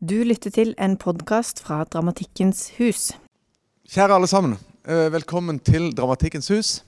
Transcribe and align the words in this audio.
Du 0.00 0.16
lytter 0.24 0.52
til 0.54 0.70
en 0.80 0.94
podkast 1.00 1.60
fra 1.64 1.82
Dramatikkens 1.84 2.70
hus. 2.78 3.10
Kjære 3.90 4.16
alle 4.16 4.28
sammen. 4.30 4.56
eh, 4.88 5.10
Velkommen 5.12 5.58
til 5.60 5.90
Dramatikkens 5.92 6.48
hus. 6.48 6.84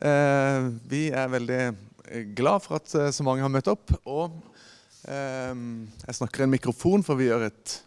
Eh, 0.00 0.70
Vi 0.88 1.10
er 1.10 1.28
veldig 1.28 1.76
eh, 2.10 2.34
glad 2.36 2.62
for 2.62 2.76
at 2.76 2.86
så 3.14 3.22
mange 3.24 3.42
har 3.42 3.48
møtt 3.50 3.68
opp. 3.68 3.90
Og 4.06 4.30
jeg 5.04 6.14
snakker 6.16 6.40
i 6.40 6.44
en 6.44 6.50
mikrofon, 6.54 7.02
for 7.04 7.14
vi 7.14 7.26
gjør 7.26 7.42
et 7.50 7.82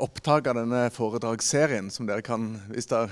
opptak 0.00 0.46
av 0.48 0.54
denne 0.56 0.86
foredragsserien 0.90 1.90
som 1.92 2.06
dere 2.06 2.22
kan 2.22 2.62
Hvis 2.70 2.86
det, 2.88 3.10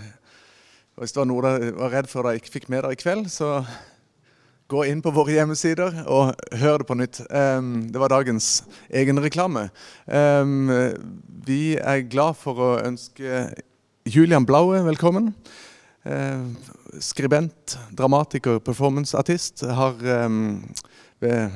hvis 0.97 1.13
det 1.13 1.21
var 1.21 1.27
noe 1.29 1.43
dere 1.45 1.75
var 1.77 1.91
redd 1.93 2.09
for 2.09 2.23
dere 2.23 2.41
ikke 2.41 2.55
fikk 2.55 2.69
med 2.71 2.83
dere 2.85 2.93
i 2.97 3.03
kveld, 3.03 3.29
så 3.29 3.67
gå 4.69 4.85
inn 4.85 5.01
på 5.05 5.13
våre 5.17 5.33
hjemmesider 5.33 6.03
og 6.13 6.35
hør 6.61 6.83
det 6.83 6.87
på 6.89 6.97
nytt. 6.99 7.21
Det 7.25 8.01
var 8.01 8.13
dagens 8.13 8.49
egenreklame. 8.93 9.69
Um, 10.05 10.69
vi 11.47 11.79
er 11.81 12.05
glad 12.11 12.37
for 12.37 12.61
å 12.61 12.69
ønske 12.85 13.47
Julian 14.09 14.45
Blaue 14.49 14.83
velkommen. 14.85 15.31
Skribent, 17.01 17.79
dramatiker, 17.97 18.61
performanceartist. 18.65 19.65
Har 19.73 19.97
ved 20.01 21.51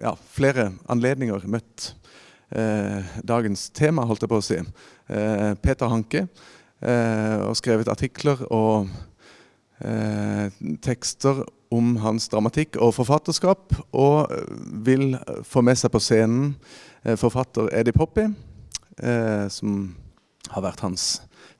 ja, 0.00 0.14
flere 0.30 0.70
anledninger 0.92 1.46
møtt 1.50 1.90
uh, 2.56 3.02
dagens 3.26 3.68
tema, 3.74 4.06
holdt 4.06 4.24
jeg 4.24 4.32
på 4.32 4.40
å 4.40 4.44
si. 4.44 4.60
Uh, 5.10 5.52
Peter 5.62 5.90
Hanke. 5.92 6.26
uh, 6.84 7.48
og 7.48 7.56
skrevet 7.58 7.88
artikler 7.88 8.42
og 8.52 8.88
eh, 9.80 10.52
tekster 10.84 11.42
om 11.74 11.96
hans 12.02 12.28
dramatikk 12.30 12.78
og 12.82 12.94
forfatterskap, 12.96 13.74
og 13.96 14.32
vil 14.86 15.16
få 15.46 15.62
med 15.66 15.78
seg 15.78 15.92
på 15.94 16.02
scenen 16.02 16.54
eh, 17.04 17.16
forfatter 17.18 17.70
Eddie 17.74 17.96
Poppy, 17.96 18.28
eh, 19.02 19.46
som 19.52 19.96
har 20.52 20.66
vært 20.68 20.84
hans 20.86 21.06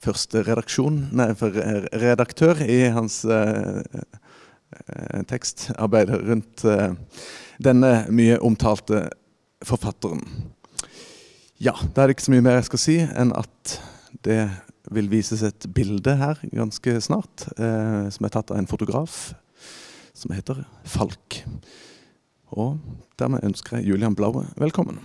første 0.05 0.45
nei, 0.47 1.31
eh, 1.31 1.89
redaktør 2.03 2.61
i 2.63 2.87
hans 2.95 3.25
tekstarbeid 5.27 6.11
rundt 6.11 6.65
denne 7.63 7.93
mye 8.13 8.37
omtalte 8.45 9.07
forfatteren. 9.65 10.21
Ja, 11.63 11.73
da 11.95 12.03
er 12.03 12.11
det 12.11 12.17
ikke 12.17 12.27
så 12.27 12.35
mye 12.35 12.45
mer 12.45 12.59
jeg 12.59 12.69
skal 12.69 12.83
si 12.83 12.97
enn 13.01 13.33
at 13.33 13.79
det 14.27 14.43
vil 14.93 15.09
vises 15.09 15.43
et 15.47 15.69
bilde 15.75 16.19
her 16.19 16.43
ganske 16.53 16.99
snart, 17.01 17.47
som 17.57 18.27
er 18.27 18.35
tatt 18.35 18.53
av 18.53 18.59
en 18.61 18.69
fotograf 18.69 19.33
som 20.17 20.33
heter 20.33 20.65
Falk. 20.89 21.43
Og 22.57 22.79
dermed 23.21 23.45
ønsker 23.45 23.79
jeg 23.79 23.91
Julian 23.93 24.17
Blaue 24.17 24.47
velkommen. 24.57 25.03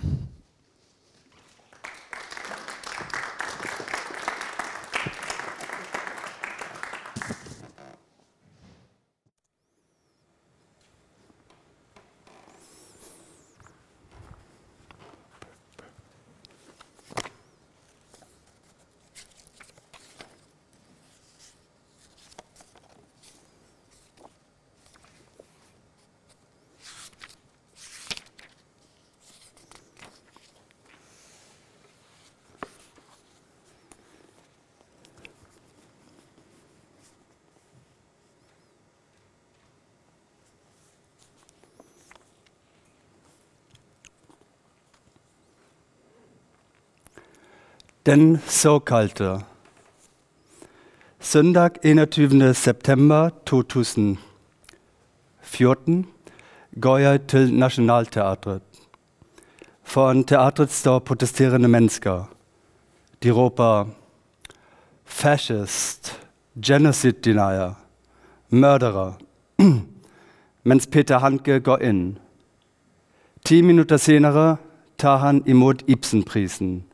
Den 48.06 48.38
såkalte. 48.48 49.40
Søndag 51.20 51.70
21. 51.84 52.56
september 52.56 53.30
2014 53.46 56.08
går 56.82 56.98
jeg 56.98 57.22
til 57.28 57.54
Nationaltheatret. 57.54 58.62
Foran 59.84 60.24
teatret 60.24 60.72
står 60.72 61.00
protesterende 61.00 61.68
mennesker. 61.68 62.24
De 63.24 63.30
'fascist', 65.06 66.28
'genocide 66.62 67.22
denier', 67.26 67.74
'mørdere', 68.50 69.14
mens 70.64 70.88
Peter 70.88 71.18
Handke 71.18 71.60
går 71.60 71.78
inn. 71.78 72.18
Ti 73.46 73.62
minutter 73.62 73.98
senere 73.98 74.56
tar 74.98 75.18
han 75.18 75.44
imot 75.46 75.84
Ibsenprisen 75.88 76.91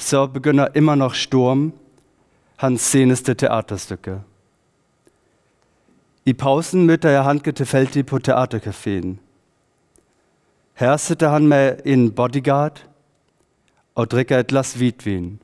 så 0.00 0.26
begynner 0.26 0.68
immer 0.74 0.94
noch 0.94 1.14
Sturm, 1.14 1.72
hans 2.56 2.80
seneste 2.80 3.34
teaterstykke. 3.34 4.20
I 6.24 6.32
pausen 6.32 6.86
møter 6.86 7.10
jeg 7.10 7.24
Hanke 7.24 7.52
tilfeldig 7.52 8.06
på 8.06 8.18
teaterkafeen. 8.18 9.18
Her 10.74 10.96
sitter 10.96 11.28
han 11.28 11.48
med 11.48 11.80
en 11.84 12.10
bodyguard 12.12 12.84
og 13.94 14.10
drikker 14.10 14.38
et 14.38 14.48
glass 14.48 14.74
hvitvin. 14.74 15.38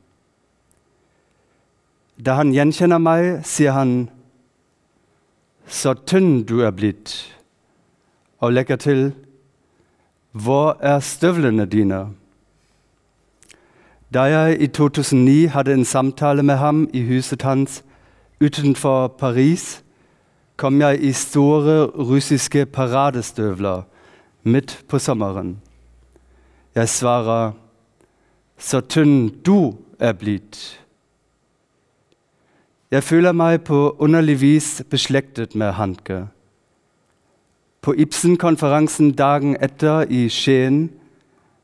Da 2.16 2.39
han 2.41 2.53
gjenkjenner 2.53 2.99
meg, 2.99 3.45
sier 3.45 3.72
han 3.72 4.11
'Så 5.69 5.95
tynn 6.06 6.45
du 6.45 6.61
er 6.61 6.71
blitt', 6.71 7.34
og 8.41 8.53
legger 8.53 8.77
til 8.77 9.12
'Hvor 10.33 10.77
er 10.81 11.00
støvlene 11.00 11.66
dine'? 11.66 12.26
Da 14.16 14.22
jeg 14.22 14.60
i 14.60 14.66
2009 14.66 15.47
hadde 15.47 15.75
en 15.75 15.84
samtale 15.84 16.43
med 16.43 16.56
ham 16.56 16.88
i 16.93 17.03
huset 17.04 17.43
hans 17.43 17.84
utenfor 18.41 19.09
Paris, 19.09 19.82
kom 20.56 20.81
jeg 20.81 21.03
i 21.04 21.12
store 21.12 21.84
russiske 21.84 22.66
paradestøvler 22.66 23.82
midt 24.43 24.84
på 24.88 24.99
sommeren. 24.99 25.60
Jeg 26.75 26.88
svarer 26.88 27.53
'så 28.59 28.81
tynn 28.81 29.28
du 29.47 29.75
er 30.00 30.12
blitt'. 30.12 30.81
Jeg 32.91 33.03
føler 33.04 33.33
meg 33.33 33.65
på 33.65 33.97
underlig 33.98 34.41
vis 34.41 34.83
beslektet 34.91 35.54
med 35.54 35.72
Handke. 35.72 36.27
På 37.83 37.93
Ibsen-konferansen 37.93 39.12
dagen 39.12 39.56
etter 39.60 40.06
i 40.09 40.28
Skien 40.28 40.91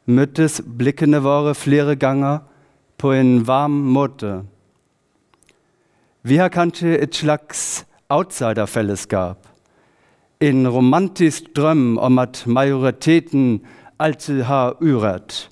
møttes 0.07 0.61
blikkene 0.79 1.23
våre 1.23 1.55
flere 1.55 1.97
ganger 1.97 2.43
på 2.99 3.13
en 3.13 3.47
varm 3.47 3.79
måte. 3.95 4.43
Vi 6.23 6.37
har 6.39 6.53
kanskje 6.55 6.99
et 7.03 7.15
slags 7.15 7.85
outsiderfellesskap. 8.11 9.49
En 10.41 10.69
romantisk 10.69 11.55
drøm 11.57 11.99
om 11.99 12.19
at 12.19 12.45
majoriteten 12.47 13.61
alltid 13.99 14.43
har 14.43 14.77
urett. 14.81 15.49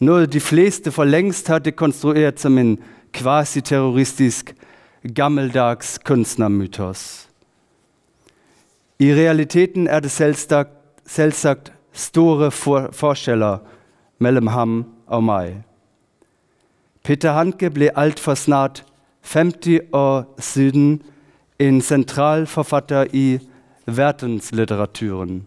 Noe 0.00 0.26
de 0.26 0.40
fleste 0.40 0.92
for 0.94 1.04
lengst 1.04 1.48
har 1.48 1.58
dekonstruert 1.58 2.40
som 2.40 2.58
en 2.58 2.76
kvasiterroristisk, 3.12 4.54
gammeldags 5.14 5.98
kunstnermytos. 5.98 7.28
I 8.98 9.12
realiteten 9.14 9.86
er 9.86 10.00
det 10.00 10.10
selvsagt, 10.10 10.70
selvsagt 11.06 11.72
store 11.98 12.50
for 12.54 12.90
forskjeller 12.94 13.58
mellom 14.22 14.46
ham 14.54 14.78
og 15.06 15.24
meg. 15.24 15.62
Peter 17.02 17.32
Handke 17.32 17.70
ble 17.74 17.90
altfor 17.98 18.36
snart 18.38 18.84
50 19.22 19.80
år 19.92 20.26
siden 20.38 21.00
en 21.58 21.80
sentral 21.80 22.46
forfatter 22.46 23.06
i 23.12 23.38
verdenslitteraturen. 23.86 25.46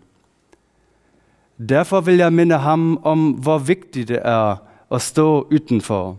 Derfor 1.70 2.02
vil 2.02 2.18
jeg 2.18 2.34
minne 2.34 2.58
ham 2.58 2.98
om 3.06 3.32
hvor 3.32 3.58
viktig 3.58 4.08
det 4.08 4.20
er 4.26 4.58
å 4.90 5.00
stå 5.00 5.48
utenfor. 5.54 6.18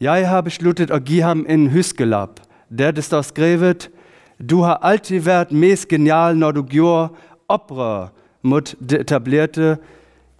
Jeg 0.00 0.28
har 0.28 0.44
besluttet 0.44 0.92
å 0.92 1.00
gi 1.00 1.22
ham 1.24 1.46
en 1.48 1.70
huskelapp 1.72 2.42
der 2.68 2.92
det 2.92 3.04
står 3.04 3.22
skrevet 3.22 3.88
Du 4.36 4.60
har 4.60 4.76
alltid 4.82 5.24
vært 5.24 5.52
mest 5.52 5.88
genial 5.88 6.36
når 6.36 6.52
du 6.52 6.62
gjorde 6.76 7.08
opprør 7.48 8.10
mot 8.46 8.74
det 8.90 9.00
etablerte 9.00 9.76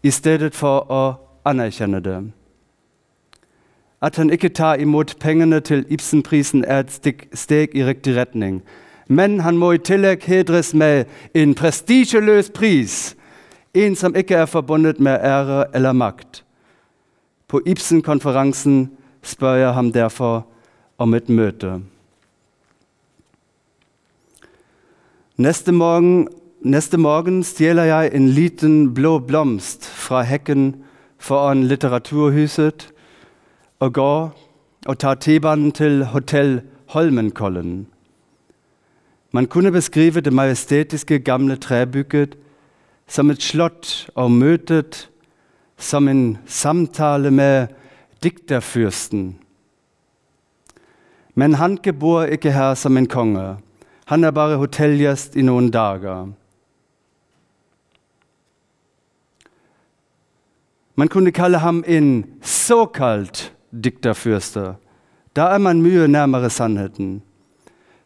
i 0.02 0.10
stedet 0.10 0.54
for 0.54 0.86
å 0.90 1.02
anerkjenne 1.44 2.00
det. 2.00 2.18
At 4.02 4.16
han 4.16 4.30
ikke 4.30 4.48
tar 4.48 4.74
imot 4.74 5.16
pengene 5.20 5.60
til 5.60 5.84
Ibsenprisen, 5.90 6.64
er 6.64 6.84
et 6.84 7.20
steg, 7.34 7.74
i 7.74 7.84
riktig 7.84 8.16
retning. 8.16 8.62
Men 9.08 9.40
han 9.40 9.56
må 9.56 9.72
i 9.72 9.78
tillegg 9.78 10.24
hedres 10.26 10.74
med 10.74 11.04
en 11.34 11.54
prestisjeløs 11.54 12.50
pris, 12.54 13.16
en 13.74 13.96
som 13.96 14.16
ikke 14.16 14.34
er 14.34 14.46
forbundet 14.46 15.00
med 15.00 15.18
ære 15.22 15.64
eller 15.74 15.92
makt. 15.92 16.44
På 17.48 17.60
Ibsen-konferensen 17.66 18.90
spør 19.22 19.54
jeg 19.54 19.74
ham 19.74 19.92
derfor 19.92 20.46
om 20.98 21.14
et 21.14 21.28
møte. 21.28 21.80
Neste 25.36 25.72
morgen, 25.72 26.28
neste 26.66 26.98
morgen 26.98 27.44
stjeler 27.46 27.84
jeg 27.84 28.10
en 28.14 28.28
liten 28.28 28.94
blå 28.94 29.18
blomst 29.22 29.86
fra 29.86 30.24
hekken 30.26 30.72
foran 31.18 31.62
Litteraturhuset 31.70 32.88
og 33.78 33.92
går 33.94 34.22
og 34.86 34.98
tar 34.98 35.14
T-banen 35.14 35.72
til 35.72 36.04
Hotell 36.10 36.60
Holmenkollen. 36.90 37.86
Man 39.32 39.46
kunne 39.46 39.72
beskrive 39.72 40.20
det 40.20 40.32
majestetiske 40.32 41.18
gamle 41.18 41.56
træbygget 41.56 42.36
som 43.08 43.30
et 43.30 43.42
slott 43.42 44.08
og 44.14 44.30
møtet 44.30 45.08
som 45.78 46.08
en 46.08 46.38
samtale 46.46 47.30
med 47.30 47.66
digterfyrsten. 48.22 49.36
Men 51.34 51.54
Hanke 51.54 51.92
bor 51.92 52.22
ikke 52.22 52.52
her 52.52 52.74
som 52.74 52.96
en 52.96 53.06
konge. 53.06 53.56
Han 54.06 54.24
er 54.24 54.30
bare 54.30 54.56
hotellgjest 54.56 55.36
i 55.36 55.42
noen 55.42 55.70
dager. 55.70 56.32
Man 60.96 61.08
kunne 61.08 61.32
kalle 61.32 61.58
ham 61.58 61.84
en 61.86 62.24
såkalt 62.42 63.52
dikterfyrste. 63.84 64.74
Da 65.36 65.42
er 65.42 65.58
man 65.58 65.82
mye 65.82 66.08
nærmere 66.08 66.50
sannheten. 66.50 67.22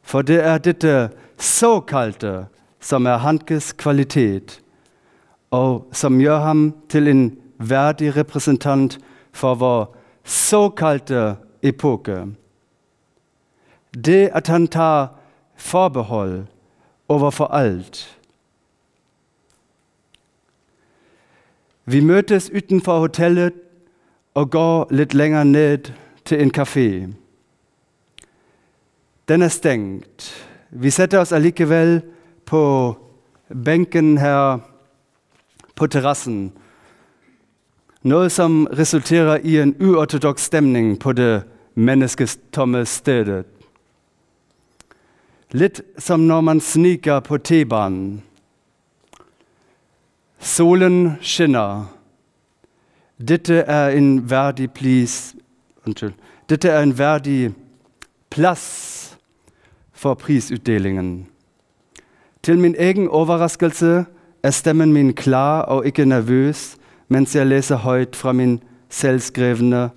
For 0.02 0.22
det 0.22 0.40
er 0.42 0.58
dette 0.58 1.10
såkalte 1.38 2.46
som 2.80 3.06
er 3.06 3.16
Hankes 3.22 3.72
kvalitet, 3.72 4.60
og 5.50 5.86
som 5.92 6.20
gjør 6.20 6.38
ham 6.38 6.74
til 6.88 7.08
en 7.08 7.36
verdig 7.58 8.16
representant 8.16 8.98
for 9.32 9.54
vår 9.54 9.96
såkalte 10.24 11.36
epoke. 11.62 12.26
Det 13.94 14.30
at 14.32 14.48
han 14.48 14.66
tar 14.68 15.08
forbehold 15.56 16.46
overfor 17.08 17.44
alt. 17.44 18.19
Vi 21.90 22.00
møtes 22.00 22.50
utenfor 22.54 23.00
hotellet 23.02 23.56
og 24.38 24.50
går 24.50 24.92
litt 24.94 25.14
lenger 25.14 25.44
ned 25.44 25.88
til 26.24 26.42
en 26.42 26.52
kafé. 26.54 27.08
Den 29.28 29.42
er 29.42 29.50
stengt. 29.50 30.28
Vi 30.70 30.90
setter 30.90 31.18
oss 31.18 31.32
allikevel 31.32 31.98
på 32.46 32.62
benken 33.64 34.18
her 34.22 34.60
på 35.74 35.90
terrassen. 35.90 36.52
Noe 38.06 38.30
som 38.30 38.68
resulterer 38.78 39.42
i 39.42 39.58
en 39.58 39.74
uortodoks 39.82 40.46
stemning 40.46 40.94
på 41.00 41.16
det 41.18 41.42
mennesketomme 41.74 42.84
stedet. 42.86 43.44
Litt 45.50 45.82
som 45.98 46.28
når 46.30 46.40
man 46.46 46.60
sniker 46.62 47.20
på 47.26 47.42
T-banen. 47.42 48.20
Solen 50.40 51.18
skinner. 51.20 51.86
Dette 53.28 53.54
er 53.54 53.88
en 53.88 54.30
verdig 54.30 54.70
plis 54.72 55.34
Unnskyld. 55.86 56.12
Dette 56.48 56.68
er 56.68 56.82
en 56.82 56.98
verdig 56.98 57.54
plass 58.30 59.16
for 59.92 60.14
prisutdelingen. 60.14 61.26
Til 62.42 62.58
min 62.58 62.74
egen 62.78 63.08
overraskelse 63.08 64.04
er 64.42 64.50
stemmen 64.50 64.92
min 64.92 65.14
klar 65.14 65.62
og 65.62 65.86
ikke 65.86 66.04
nervøs 66.04 66.76
mens 67.08 67.36
jeg 67.36 67.46
leser 67.46 67.76
høyt 67.76 68.16
fra 68.16 68.32
min 68.32 68.60
selvskrevne 68.88 69.90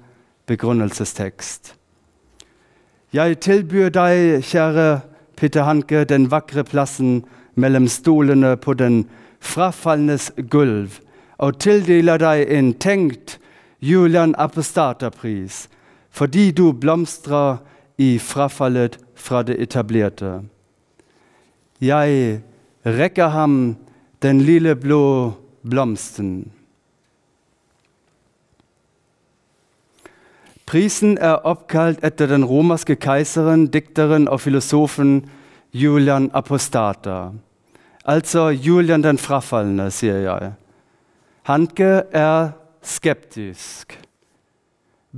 begrunnelsestekst. 0.45 1.75
Jeg 3.13 3.39
tilbyr 3.39 3.89
deg, 3.89 4.43
kjære 4.43 4.99
Peter 5.35 5.63
Hanke, 5.63 6.03
den 6.03 6.31
vakre 6.31 6.63
plassen 6.63 7.25
mellom 7.55 7.87
stolene 7.87 8.57
på 8.57 8.73
den 8.73 9.05
frafalnes 9.43 10.31
gulv, 10.49 10.99
og 11.37 11.59
tildeler 11.59 12.21
deg 12.21 12.47
en 12.55 12.71
tenkt 12.73 13.37
Julian 13.83 14.35
Apostaterpris 14.39 15.67
fordi 16.13 16.51
du 16.53 16.67
blomstrer 16.77 17.57
i 17.97 18.19
frafallet 18.21 18.99
fra 19.17 19.41
det 19.41 19.55
etablerte. 19.61 20.43
Jeg 21.81 22.41
rekker 22.85 23.33
den 24.21 24.41
lille 24.45 24.75
blå 24.75 25.33
blomsten. 25.65 26.51
Prisen 30.69 31.17
er 31.17 31.41
oppkalt 31.45 31.99
etter 32.05 32.29
den 32.29 32.45
romerske 32.45 32.95
keiseren, 32.95 33.67
dikteren 33.73 34.29
og 34.29 34.41
filosofen 34.45 35.23
Julian 35.73 36.29
Apostater. 36.33 37.33
Altså 38.05 38.49
Julian 38.49 39.03
den 39.03 39.17
frafalne, 39.17 39.91
sier 39.91 40.17
jeg. 40.25 40.51
Hanke 41.47 42.03
er 42.11 42.51
skeptisk. 42.83 43.95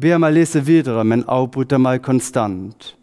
Ber 0.01 0.19
meg 0.21 0.35
lese 0.35 0.61
videre, 0.65 1.03
men 1.03 1.23
avbryter 1.27 1.81
meg 1.81 2.03
konstant. 2.05 2.95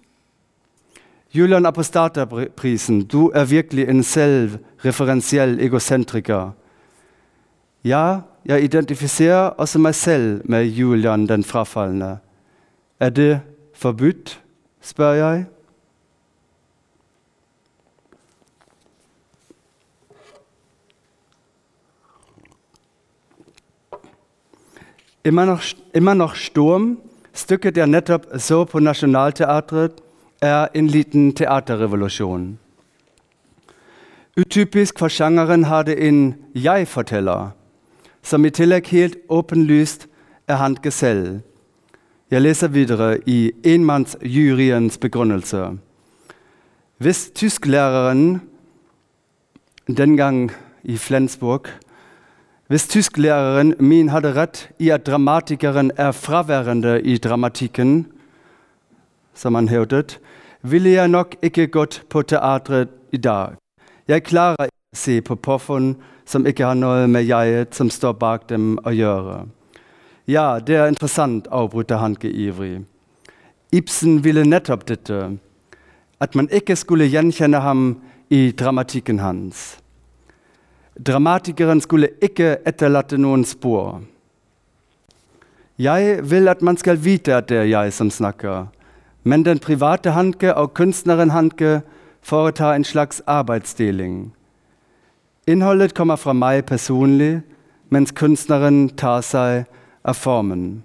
Julian 1.33 1.67
Apostaterprisen, 1.67 3.05
du 3.09 3.31
er 3.35 3.45
virkelig 3.49 3.89
en 3.89 4.03
selvreferensiell 4.03 5.57
egosentriker. 5.61 6.53
Ja, 7.85 8.21
jeg 8.45 8.65
identifiserer 8.65 9.57
også 9.57 9.79
meg 9.79 9.95
selv 9.95 10.43
med 10.45 10.65
Julian 10.65 11.27
den 11.27 11.45
frafalne. 11.45 12.19
Er 13.01 13.11
det 13.11 13.41
forbudt, 13.75 14.41
spør 14.81 15.13
jeg. 15.13 15.47
Immer 25.25 25.47
noch, 25.47 25.63
immer 25.93 26.15
noch 26.15 26.35
Sturm, 26.35 26.99
stykket 27.33 27.77
jeg 27.77 27.87
nettopp 27.87 28.27
så 28.43 28.65
på 28.65 28.81
Nationaltheatret, 28.83 30.01
er 30.43 30.69
en 30.75 30.89
liten 30.91 31.31
teaterrevolusjon. 31.33 32.59
Utypisk 34.37 34.99
for 34.99 35.09
sjangeren 35.09 35.65
har 35.65 35.85
det 35.87 35.95
en 36.09 36.35
jeg-forteller, 36.55 37.53
som 38.23 38.45
i 38.45 38.51
tillegg 38.51 38.91
helt 38.91 39.17
åpenlyst 39.31 40.09
er 40.49 40.59
Handke 40.59 40.91
selv. 40.91 41.41
Jeg 42.31 42.43
leser 42.43 42.69
videre 42.69 43.19
i 43.29 43.53
enmannsjuryens 43.63 44.99
begrunnelse. 44.99 45.77
Hvis 46.99 47.31
tysklæreren 47.35 48.41
den 49.87 50.17
gang 50.17 50.51
i 50.83 50.97
Flensburg 50.97 51.69
Hvis 52.73 52.89
tysklæreren 52.89 53.75
min 53.79 54.09
hadde 54.09 54.31
rett 54.33 54.71
i 54.81 54.87
at 54.89 55.03
dramatikeren 55.05 55.91
er 55.97 56.13
fraværende 56.13 57.03
i 57.03 57.19
dramatikken, 57.19 58.07
som 59.35 59.55
han 59.55 59.69
hevdet, 59.69 60.21
ville 60.63 60.91
jeg 60.91 61.09
nok 61.09 61.35
ikke 61.43 61.67
gått 61.67 61.99
på 62.09 62.23
teatret 62.23 62.89
i 63.13 63.21
dag. 63.21 63.59
Jeg 64.09 64.25
klarer 64.25 64.71
ikke 64.71 64.97
å 64.97 65.01
se 65.03 65.19
på 65.21 65.37
Poffen 65.37 65.91
som 66.25 66.49
ikke 66.49 66.65
har 66.65 66.81
noe 66.81 67.05
med 67.13 67.29
jeget 67.29 67.77
som 67.77 67.93
står 67.93 68.17
bak 68.17 68.49
dem 68.49 68.79
å 68.89 68.95
gjøre. 68.97 69.37
Ja, 70.25 70.57
det 70.57 70.81
er 70.81 70.89
interessant, 70.89 71.53
avbryter 71.53 72.01
Hanke 72.01 72.33
ivrig. 72.33 72.87
Ibsen 73.73 74.25
ville 74.25 74.49
nettopp 74.49 74.89
dette, 74.89 75.37
at 76.21 76.35
man 76.35 76.49
ikke 76.49 76.81
skulle 76.81 77.13
gjenkjenne 77.13 77.61
ham 77.61 77.87
i 78.31 78.49
dramatikken 78.57 79.21
hans. 79.21 79.82
Dramatikeren 80.99 81.81
skulle 81.81 82.09
ikke 82.23 82.57
etterlate 82.67 83.19
noen 83.19 83.45
spor. 83.45 84.03
Jeg 85.79 86.31
vil 86.31 86.49
at 86.49 86.63
man 86.63 86.77
skal 86.77 87.01
vite 87.05 87.35
at 87.35 87.49
det 87.49 87.57
er 87.57 87.71
jeg 87.71 87.93
som 87.93 88.11
snakker, 88.11 88.67
men 89.25 89.45
den 89.45 89.59
private 89.59 90.11
Hanke 90.11 90.55
og 90.55 90.75
kunstneren 90.75 91.31
Hanke 91.31 91.81
foretar 92.23 92.75
en 92.75 92.85
slags 92.85 93.23
arbeidsdeling. 93.27 94.35
Innholdet 95.47 95.95
kommer 95.95 96.17
fra 96.17 96.33
meg 96.33 96.65
personlig, 96.65 97.41
mens 97.91 98.13
kunstneren 98.13 98.89
tar 98.89 99.21
seg 99.21 99.65
av 100.05 100.15
formen. 100.15 100.85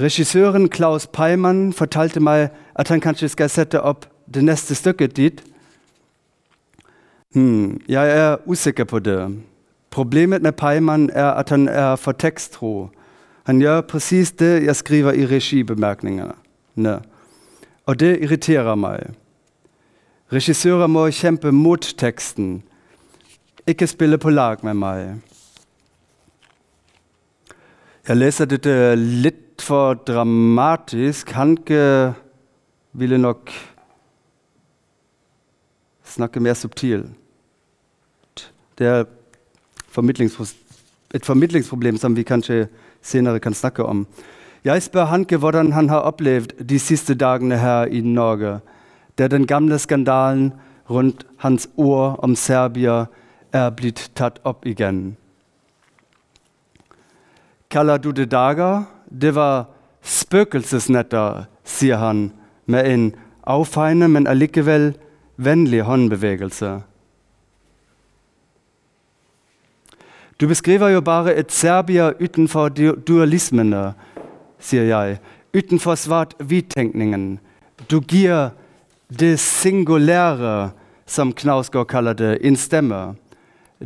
Regissøren 0.00 0.68
Klaus 0.68 1.06
Peimann 1.06 1.72
fortalte 1.72 2.20
meg 2.20 2.48
at 2.74 2.88
han 2.88 3.00
kanskje 3.00 3.28
skal 3.28 3.50
sette 3.52 3.82
opp 3.82 4.06
det 4.34 4.42
neste 4.44 4.74
stykket 4.74 5.16
dit. 5.16 5.42
Hmm, 7.34 7.80
jeg 7.88 8.10
er 8.18 8.36
usikker 8.46 8.84
på 8.84 8.98
det. 8.98 9.42
Problemet 9.90 10.42
med 10.42 10.52
Peimann 10.52 11.10
er 11.10 11.30
at 11.30 11.50
han 11.50 11.68
er 11.68 11.96
for 11.96 12.12
teksttro. 12.12 12.90
Han 13.46 13.60
gjør 13.60 13.80
presis 13.80 14.32
det 14.32 14.64
jeg 14.64 14.76
skriver 14.76 15.12
i 15.12 15.26
regibemerkningene. 15.26 17.00
Og 17.86 18.00
det 18.00 18.18
irriterer 18.22 18.74
meg. 18.74 19.14
Regissører 20.32 20.86
må 20.86 21.08
kjempe 21.10 21.50
mot 21.52 21.94
teksten, 21.98 22.62
ikke 23.66 23.86
spille 23.86 24.18
på 24.18 24.30
lag 24.30 24.62
med 24.62 24.74
meg. 24.74 25.16
Jeg 28.08 28.16
læser 28.16 28.44
dette 28.44 28.94
lidt 28.96 29.62
for 29.62 29.94
dramatisk. 29.94 31.30
Hanke 31.30 32.14
ville 32.92 33.18
nok 33.18 33.50
snakke 36.04 36.40
mere 36.40 36.54
subtil. 36.54 37.08
Det 38.80 38.88
er 38.88 39.04
formidlingspro- 39.92 40.56
et 41.14 41.26
formidlingsproblem 41.26 41.98
som 41.98 42.16
vi 42.16 42.22
kanskje 42.22 42.68
senere 43.02 43.40
kan 43.40 43.54
snakke 43.54 43.84
om. 43.84 44.06
Jeg 44.64 44.82
spør 44.82 45.04
Hanke 45.04 45.36
hvordan 45.36 45.72
han 45.72 45.88
har 45.88 46.00
opplevd 46.08 46.68
de 46.68 46.78
siste 46.78 47.14
dagene 47.14 47.58
her 47.58 47.84
i 47.84 48.00
Norge, 48.00 48.60
der 49.18 49.28
den 49.28 49.46
gamle 49.46 49.78
skandalen 49.78 50.52
rundt 50.90 51.26
hans 51.36 51.68
ord 51.76 52.20
om 52.22 52.34
Serbia 52.36 53.06
er 53.52 53.70
blitt 53.70 54.10
tatt 54.14 54.38
opp 54.44 54.66
igjen. 54.66 55.16
Kaller 57.70 57.96
du 57.96 58.10
det 58.10 58.30
dager? 58.30 58.82
Det 59.20 59.34
var 59.34 59.66
spøkelsesnetter, 60.02 61.44
sier 61.64 61.96
han 61.96 62.32
med 62.66 62.86
en 62.86 63.12
avfeiende, 63.44 64.08
men 64.08 64.26
allikevel 64.26 64.94
vennlig 65.36 65.82
håndbevegelse. 65.82 66.80
Du 70.40 70.46
beskriver 70.46 71.00
bare 71.00 71.34
et 71.34 71.52
Serbia 71.52 72.12
utenfor 72.20 72.68
du- 72.68 72.96
dualismene, 73.08 73.92
sier 74.58 74.82
jeg, 74.82 75.18
utenfor 75.54 75.94
svart-hvit-tenkningen. 75.94 77.38
Du 77.90 78.00
gir 78.00 78.48
det 79.18 79.40
singulære, 79.40 80.70
som 81.06 81.32
Knausgård 81.32 81.86
kaller 81.86 82.12
det, 82.12 82.38
en 82.40 82.56
stemme. 82.56 83.14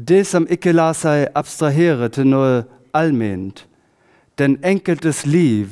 Det 0.08 0.26
som 0.26 0.46
ikke 0.50 0.72
lar 0.72 0.92
seg 0.92 1.28
abstrahere 1.34 2.08
til 2.08 2.26
noe 2.26 2.64
allment. 2.94 3.66
Den 4.38 4.58
enkeltes 4.64 5.26
liv, 5.26 5.66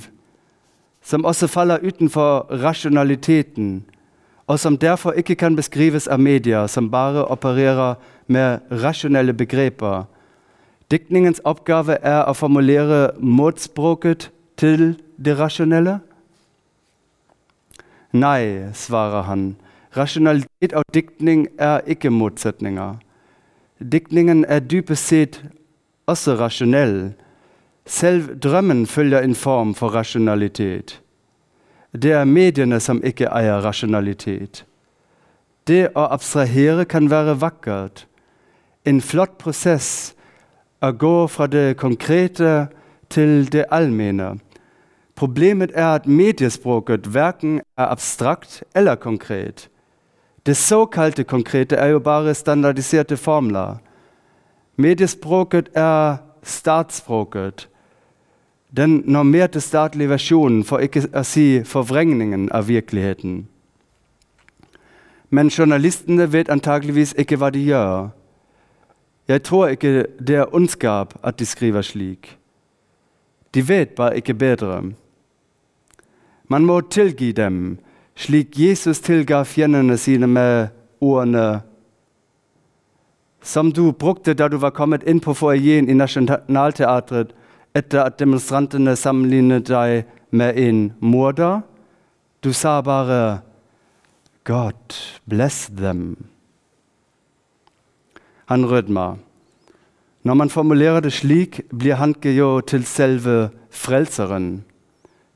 som 1.02 1.24
også 1.24 1.46
faller 1.46 1.78
utenfor 1.78 2.46
rasjonaliteten, 2.50 3.84
og 4.46 4.58
som 4.58 4.78
derfor 4.78 5.12
ikke 5.12 5.34
kan 5.34 5.56
beskrives 5.56 6.08
av 6.08 6.20
media, 6.20 6.66
som 6.66 6.90
bare 6.90 7.24
opererer 7.24 7.94
med 8.26 8.58
rasjonelle 8.70 9.32
begreper. 9.32 10.04
Diktningens 10.92 11.40
oppgave 11.48 11.96
er 12.04 12.26
å 12.28 12.34
formulere 12.36 13.14
motspråket 13.16 14.26
til 14.60 14.90
det 15.16 15.38
rasjonelle? 15.38 16.00
Nei, 18.12 18.68
svarer 18.76 19.24
han. 19.24 19.46
Rasjonalitet 19.96 20.74
og 20.76 20.84
diktning 20.92 21.46
er 21.56 21.80
ikke 21.88 22.12
motsetninger. 22.12 22.98
Diktningen 23.80 24.44
er 24.44 24.60
dypest 24.60 25.08
sett 25.08 25.40
også 26.06 26.36
rasjonell. 26.36 27.14
Selv 27.88 28.36
drømmen 28.44 28.86
følger 28.86 29.24
en 29.24 29.34
form 29.34 29.74
for 29.74 29.96
rasjonalitet. 29.96 31.00
Det 31.92 32.12
er 32.12 32.28
mediene 32.28 32.80
som 32.80 33.00
ikke 33.04 33.32
eier 33.32 33.64
rasjonalitet. 33.64 34.64
Det 35.68 35.88
å 35.96 36.04
abstrahere 36.12 36.84
kan 36.84 37.08
være 37.10 37.40
vakkert. 37.40 38.06
En 38.84 39.00
flott 39.00 39.38
prosess 39.38 40.12
å 40.82 40.90
gå 40.92 41.26
fra 41.26 41.46
det 41.46 41.76
konkrete 41.76 42.66
til 43.10 43.52
det 43.52 43.64
allmenne. 43.70 44.38
Problemet 45.14 45.70
er 45.74 45.94
at 45.94 46.06
mediespråket 46.06 47.14
verken 47.14 47.60
er 47.78 47.86
abstrakt 47.86 48.62
eller 48.74 48.94
konkret. 48.94 49.68
Det 50.46 50.56
såkalte 50.56 51.24
konkrete 51.24 51.76
er 51.76 51.86
jo 51.86 51.98
bare 51.98 52.34
standardiserte 52.34 53.16
formler. 53.16 53.76
Mediespråket 54.76 55.68
er 55.74 56.16
statsspråket. 56.42 57.68
Den 58.76 59.02
normerte 59.06 59.60
statlige 59.60 60.08
versjonen, 60.08 60.64
for 60.64 60.78
ikke 60.78 61.04
å 61.14 61.22
si 61.22 61.60
forvrengningen 61.64 62.48
av 62.52 62.68
virkeligheten. 62.68 63.46
Men 65.30 65.50
journalistene 65.50 66.32
vet 66.32 66.48
antageligvis 66.48 67.14
ikke 67.18 67.36
hva 67.36 67.50
de 67.50 67.60
gjør. 67.60 68.08
Jeg 69.28 69.42
tror 69.42 69.68
ikke 69.68 70.06
det 70.18 70.36
er 70.36 70.54
ondskap 70.54 71.14
at 71.22 71.38
de 71.38 71.46
skriver 71.46 71.82
slik. 71.82 72.38
De 73.54 73.68
vet 73.68 73.88
bare 73.88 74.16
ikke 74.16 74.34
bedre. 74.34 74.82
Man 76.48 76.64
må 76.64 76.80
tilgi 76.80 77.32
dem, 77.32 77.78
slik 78.14 78.58
Jesus 78.58 79.00
tilga 79.00 79.42
fiendene 79.42 79.96
sine 79.96 80.26
med 80.26 80.68
ordene 81.00 81.62
som 83.42 83.72
du 83.72 83.92
brukte 83.92 84.34
da 84.34 84.48
du 84.48 84.56
var 84.56 84.70
kommet 84.70 85.02
inn 85.02 85.20
på 85.20 85.34
foajeen 85.34 85.88
i 85.90 85.96
Nationaltheatret 85.98 87.32
etter 87.74 88.04
at 88.04 88.18
demonstrantene 88.20 88.94
sammenlignet 88.96 89.66
deg 89.68 90.04
med 90.30 90.58
en 90.58 90.82
morder. 91.00 91.62
Du 92.44 92.52
sa 92.52 92.80
bare 92.80 93.40
God 94.44 94.94
bless 95.26 95.66
them. 95.66 96.31
Han 98.52 98.70
rødma. 98.70 99.14
Når 100.24 100.34
man 100.34 100.50
formulerer 100.50 101.00
det 101.00 101.12
slik, 101.12 101.60
blir 101.78 101.94
Hanke 101.94 102.34
jo 102.36 102.60
til 102.60 102.84
selve 102.84 103.48
frelseren. 103.70 104.64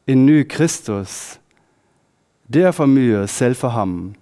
En 0.06 0.26
ny 0.26 0.48
Kristus. 0.48 1.40
Det 2.52 2.62
er 2.62 2.74
for 2.76 2.86
mye 2.86 3.26
selv 3.26 3.56
for 3.56 3.68
ham. 3.68 4.14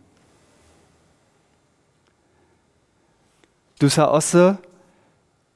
Du 3.80 3.88
sa 3.88 4.04
også 4.04 4.54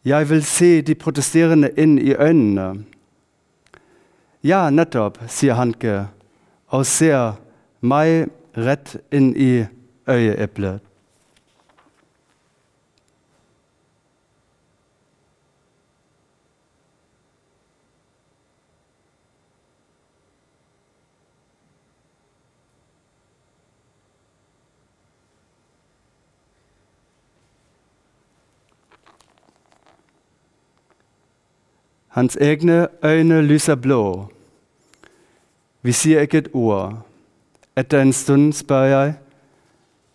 'Jeg 0.05 0.31
vil 0.31 0.45
se 0.45 0.83
de 0.83 0.95
protesterende 0.95 1.71
inn 1.79 1.99
i 1.99 2.15
øynene'. 2.15 2.83
Ja, 4.45 4.71
nettopp, 4.71 5.19
sier 5.27 5.55
Hanke 5.55 6.09
og 6.69 6.87
ser 6.87 7.33
meg 7.81 8.31
rett 8.57 8.97
inn 9.13 9.37
i 9.37 9.65
øyeeplet. 10.09 10.88
Hans 32.19 32.37
egne 32.41 32.89
øyne 33.05 33.43
lyser 33.43 33.75
blå. 33.75 34.27
Vi 35.83 35.93
sier 35.93 36.21
ikke 36.21 36.39
et 36.39 36.49
ord. 36.53 37.07
Etter 37.77 38.01
en 38.01 38.13
stund 38.13 38.53
spør 38.53 38.83
jeg, 38.83 39.13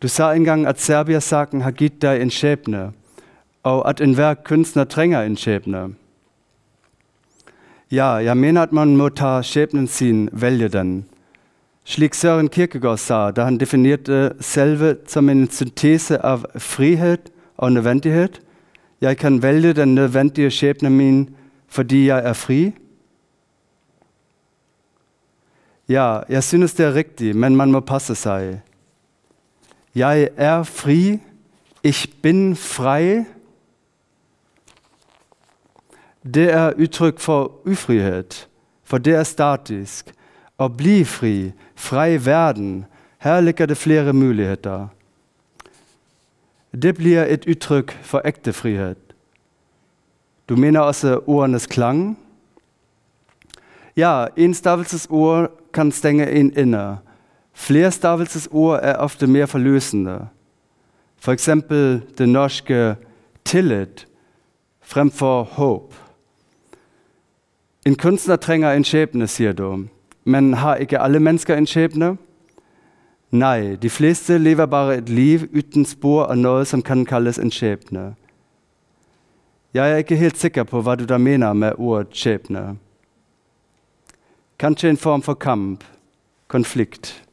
du 0.01 0.07
sa 0.07 0.33
en 0.33 0.43
gang 0.43 0.67
at 0.67 0.81
Serbia-saken 0.81 1.61
har 1.61 1.71
gitt 1.71 2.01
deg 2.01 2.21
en 2.21 2.29
skjebne, 2.29 2.81
og 3.63 3.89
at 3.89 4.01
enhver 4.01 4.33
kunstner 4.33 4.83
trenger 4.83 5.21
en 5.21 5.37
skjebne. 5.37 5.93
Ja, 7.91 8.07
jeg 8.19 8.37
mener 8.37 8.61
at 8.61 8.73
man 8.73 8.97
må 8.97 9.07
ta 9.09 9.41
skjebnen 9.41 9.87
sin, 9.87 10.27
velge 10.33 10.67
den. 10.67 11.05
Slik 11.85 12.13
Søren 12.13 12.49
Kierkegaard 12.49 12.99
sa 12.99 13.31
da 13.31 13.45
han 13.47 13.57
definerte 13.57 14.33
selve 14.41 14.97
som 15.07 15.29
en 15.29 15.47
syntese 15.47 16.19
av 16.19 16.43
frihet 16.59 17.31
og 17.57 17.71
nødvendighet. 17.71 18.41
Jeg 19.01 19.17
kan 19.17 19.41
velge 19.43 19.73
den 19.73 19.95
nødvendige 19.95 20.51
skjebnen 20.51 20.97
min 20.97 21.23
fordi 21.73 22.05
jeg 22.07 22.21
er 22.25 22.33
fri? 22.33 22.71
Ja, 25.89 26.19
jeg 26.29 26.43
synes 26.43 26.73
det 26.73 26.85
er 26.85 26.93
riktig, 26.93 27.35
men 27.35 27.55
man 27.55 27.71
må 27.71 27.79
passe 27.79 28.15
seg. 28.15 28.59
Jeg 29.95 30.29
er 30.37 30.63
fri, 30.63 31.19
ich 31.83 32.21
bin 32.21 32.55
frei. 32.55 33.25
Det 36.23 36.45
er 36.53 36.77
uttrykk 36.77 37.19
for 37.19 37.51
ufrihet, 37.65 38.47
for 38.83 38.97
det 38.97 39.15
er 39.17 39.25
statisk. 39.25 40.13
Å 40.61 40.69
bli 40.69 41.01
frei 41.05 42.19
verden, 42.25 42.85
her 43.17 43.41
ligger 43.41 43.65
det 43.65 43.77
flere 43.77 44.13
muligheter. 44.13 44.87
Det 46.73 46.95
blir 46.95 47.25
et 47.25 47.49
uttrykk 47.49 47.97
for 48.01 48.21
ekte 48.25 48.53
frihet. 48.53 49.02
Du 50.53 50.57
mener 50.57 50.79
også 50.79 51.19
ordenes 51.27 51.67
klang? 51.67 52.17
Ja, 53.97 54.25
enstavelsesord 54.37 55.47
kan 55.73 55.91
stenge 55.91 56.31
en 56.31 56.57
inne. 56.57 56.97
Flerstavelsesord 57.53 58.79
er 58.83 58.95
ofte 58.95 59.27
mer 59.27 59.45
forløsende. 59.45 60.27
For 61.17 61.31
eksempel 61.31 62.01
det 62.17 62.29
norske 62.29 62.95
'tillit' 63.45 64.07
fremfor 64.81 65.43
'håp'. 65.43 65.93
En 67.85 67.95
kunstner 67.95 68.35
trenger 68.35 68.71
en 68.71 68.83
skjebne, 68.83 69.27
sier 69.27 69.51
du. 69.53 69.85
Men 70.23 70.53
har 70.53 70.75
ikke 70.75 70.99
alle 70.99 71.19
mennesker 71.19 71.55
en 71.55 71.67
skjebne? 71.67 72.17
Nei, 73.31 73.75
de 73.75 73.89
fleste 73.89 74.37
lever 74.37 74.65
bare 74.65 74.97
et 74.97 75.09
liv 75.09 75.39
uten 75.53 75.85
spor 75.85 76.23
av 76.25 76.37
noe 76.37 76.65
som 76.65 76.81
kan 76.81 77.05
kalles 77.05 77.39
en 77.39 77.51
skjebne. 77.51 78.13
Jeg 79.73 79.91
er 79.91 79.97
ikke 79.97 80.15
helt 80.15 80.37
sikker 80.37 80.63
på 80.69 80.81
hva 80.85 80.93
du 80.95 81.05
da 81.09 81.17
mener 81.17 81.53
med 81.53 81.73
ordet 81.77 82.13
skjebne. 82.13 82.77
kanskje 84.59 84.89
en 84.89 84.97
form 84.97 85.21
for 85.21 85.33
kamp, 85.33 85.83
konflikt. 86.47 87.23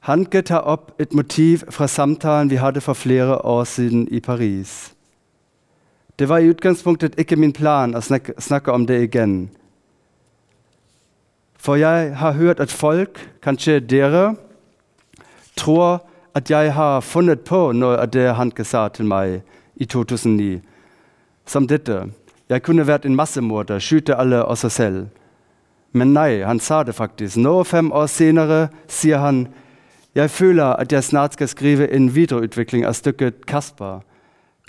Hanke 0.00 0.42
tar 0.42 0.60
opp 0.60 1.00
et 1.00 1.14
motiv 1.14 1.62
fra 1.70 1.86
samtalen 1.86 2.50
vi 2.50 2.56
hadde 2.56 2.80
for 2.80 2.94
flere 2.94 3.38
år 3.44 3.64
siden 3.64 4.08
i 4.10 4.20
Paris. 4.20 4.92
Det 6.18 6.28
var 6.28 6.38
i 6.38 6.50
utgangspunktet 6.50 7.18
ikke 7.18 7.36
min 7.36 7.52
plan 7.52 7.94
å 7.94 8.00
snakke, 8.00 8.72
om 8.72 8.86
det 8.86 9.00
igjen. 9.08 9.48
For 11.56 11.74
jeg 11.74 12.14
har 12.16 12.32
hørt 12.32 12.60
at 12.60 12.70
folk, 12.70 13.18
kanskje 13.42 13.80
dere, 13.80 14.36
tror 15.56 16.00
at 16.36 16.50
jeg 16.50 16.72
har 16.76 17.00
funnet 17.00 17.44
på 17.48 17.72
noe 17.72 17.96
av 17.96 18.10
det 18.12 18.34
Hanke 18.36 18.64
sa 18.64 18.88
til 18.92 19.08
meg 19.08 19.40
i 19.76 19.86
2009. 19.88 20.60
Som 21.46 21.68
dette. 21.70 22.10
Jeg 22.50 22.62
kunne 22.62 22.86
vært 22.86 23.06
en 23.08 23.16
massemorder, 23.16 23.80
skyte 23.80 24.14
alle 24.14 24.42
seg 24.60 24.72
selv. 24.72 25.06
Men 25.96 26.12
nei, 26.12 26.42
han 26.44 26.60
sa 26.60 26.82
det 26.84 26.94
faktisk. 26.94 27.38
Nå, 27.40 27.62
fem 27.64 27.88
år 27.92 28.10
senere, 28.12 28.68
sier 28.88 29.22
han 29.24 29.46
jeg 30.16 30.30
føler 30.30 30.78
at 30.80 30.92
jeg 30.92 31.04
snart 31.04 31.34
skal 31.36 31.48
skrive 31.48 31.90
en 31.92 32.06
videreutvikling 32.14 32.86
av 32.88 32.94
stykket 32.96 33.42
Kasper. 33.46 34.00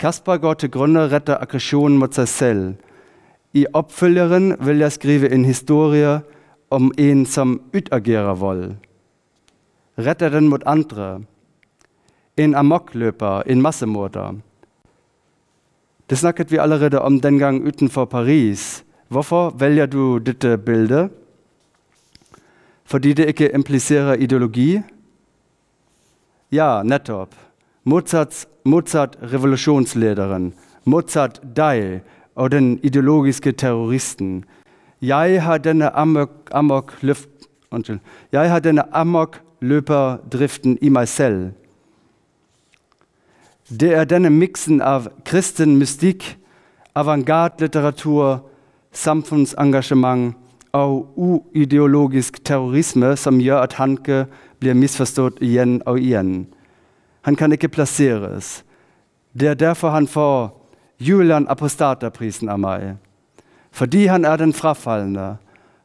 Kasper 0.00 0.36
går 0.36 0.58
til 0.60 0.70
grunne 0.70 1.06
retter 1.08 1.40
aggresjonen 1.40 1.96
mot 1.98 2.12
seg 2.12 2.28
selv. 2.28 2.66
I 3.56 3.64
oppfølgeren 3.72 4.58
vil 4.60 4.84
jeg 4.84 4.92
skrive 4.92 5.30
en 5.32 5.46
historie 5.48 6.18
om 6.70 6.92
en 6.98 7.24
som 7.26 7.60
utagerer 7.72 8.36
vold. 8.36 8.76
Retter 9.98 10.28
den 10.28 10.52
mot 10.52 10.62
andre. 10.66 11.24
En 12.38 12.54
amokløper, 12.54 13.42
en 13.46 13.62
massemorder. 13.62 14.38
Det 16.10 16.18
snakket 16.18 16.98
om 16.98 17.20
den 17.20 17.38
gang 17.38 17.66
utenfor 17.66 18.04
Paris. 18.04 18.84
Hvorfor 19.08 19.50
velger 19.50 19.86
du 19.86 20.18
dette 20.18 20.58
bildet? 20.58 21.10
Fordi 22.84 23.12
det 23.12 23.26
ikke 23.26 23.50
impliserer 23.54 24.14
ideologi? 24.14 24.80
Ja, 26.52 26.82
nettopp. 26.82 27.34
Mozart, 27.84 28.46
Mozart 28.64 29.16
revolusjonslederen. 29.22 30.54
Mozart 30.84 31.40
deg 31.56 32.00
og 32.34 32.50
den 32.50 32.78
ideologiske 32.82 33.52
terroristen. 33.52 34.44
Jeg 35.02 35.42
har 35.42 35.58
denne 35.58 35.96
amok, 35.96 36.30
amok 36.52 36.92
løft, 37.02 37.28
unnskyld. 37.70 37.98
Jeg 38.32 38.50
har 38.50 38.58
denne 38.58 38.82
amokløperdriften 38.96 40.78
i 40.82 40.88
meg 40.88 41.08
selv. 41.08 41.52
Det 43.68 43.94
er 43.94 44.04
denne 44.08 44.30
miksen 44.32 44.80
av 44.80 45.10
kristen 45.28 45.74
mystikk, 45.76 46.24
avantgarde-litteratur, 46.96 48.38
samfunnsengasjement 48.96 50.32
og 50.72 51.12
uideologisk 51.16 52.40
terrorisme 52.44 53.12
som 53.16 53.40
gjør 53.44 53.66
at 53.66 53.76
Hanke 53.76 54.22
blir 54.60 54.72
misforstått 54.72 55.42
igjen 55.44 55.82
og 55.84 56.00
igjen. 56.00 56.46
Han 57.28 57.36
kan 57.36 57.52
ikke 57.52 57.68
plasseres. 57.68 58.64
Det 59.36 59.48
er 59.48 59.60
derfor 59.60 59.92
han 59.92 60.08
får 60.08 60.48
Julian 60.98 61.44
Apostata-prisen 61.48 62.48
av 62.48 62.62
meg. 62.64 62.96
Fordi 63.70 64.06
han 64.06 64.24
er 64.24 64.36
den 64.40 64.52
frafallende. 64.52 65.36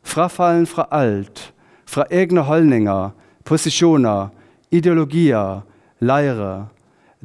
Frafallen 0.04 0.66
fra 0.66 0.88
alt. 0.92 1.52
Fra 1.86 2.08
egne 2.12 2.42
holdninger, 2.48 3.12
posisjoner, 3.44 4.32
ideologier, 4.72 5.62
leire. 6.00 6.68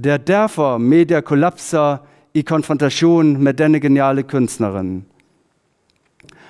Det 0.05 0.13
er 0.13 0.17
derfor 0.17 0.79
media 0.79 1.21
kollapser 1.21 1.97
i 2.35 2.41
konfrontasjon 2.41 3.43
med 3.43 3.55
denne 3.55 3.81
geniale 3.81 4.23
kunstneren. 4.23 5.05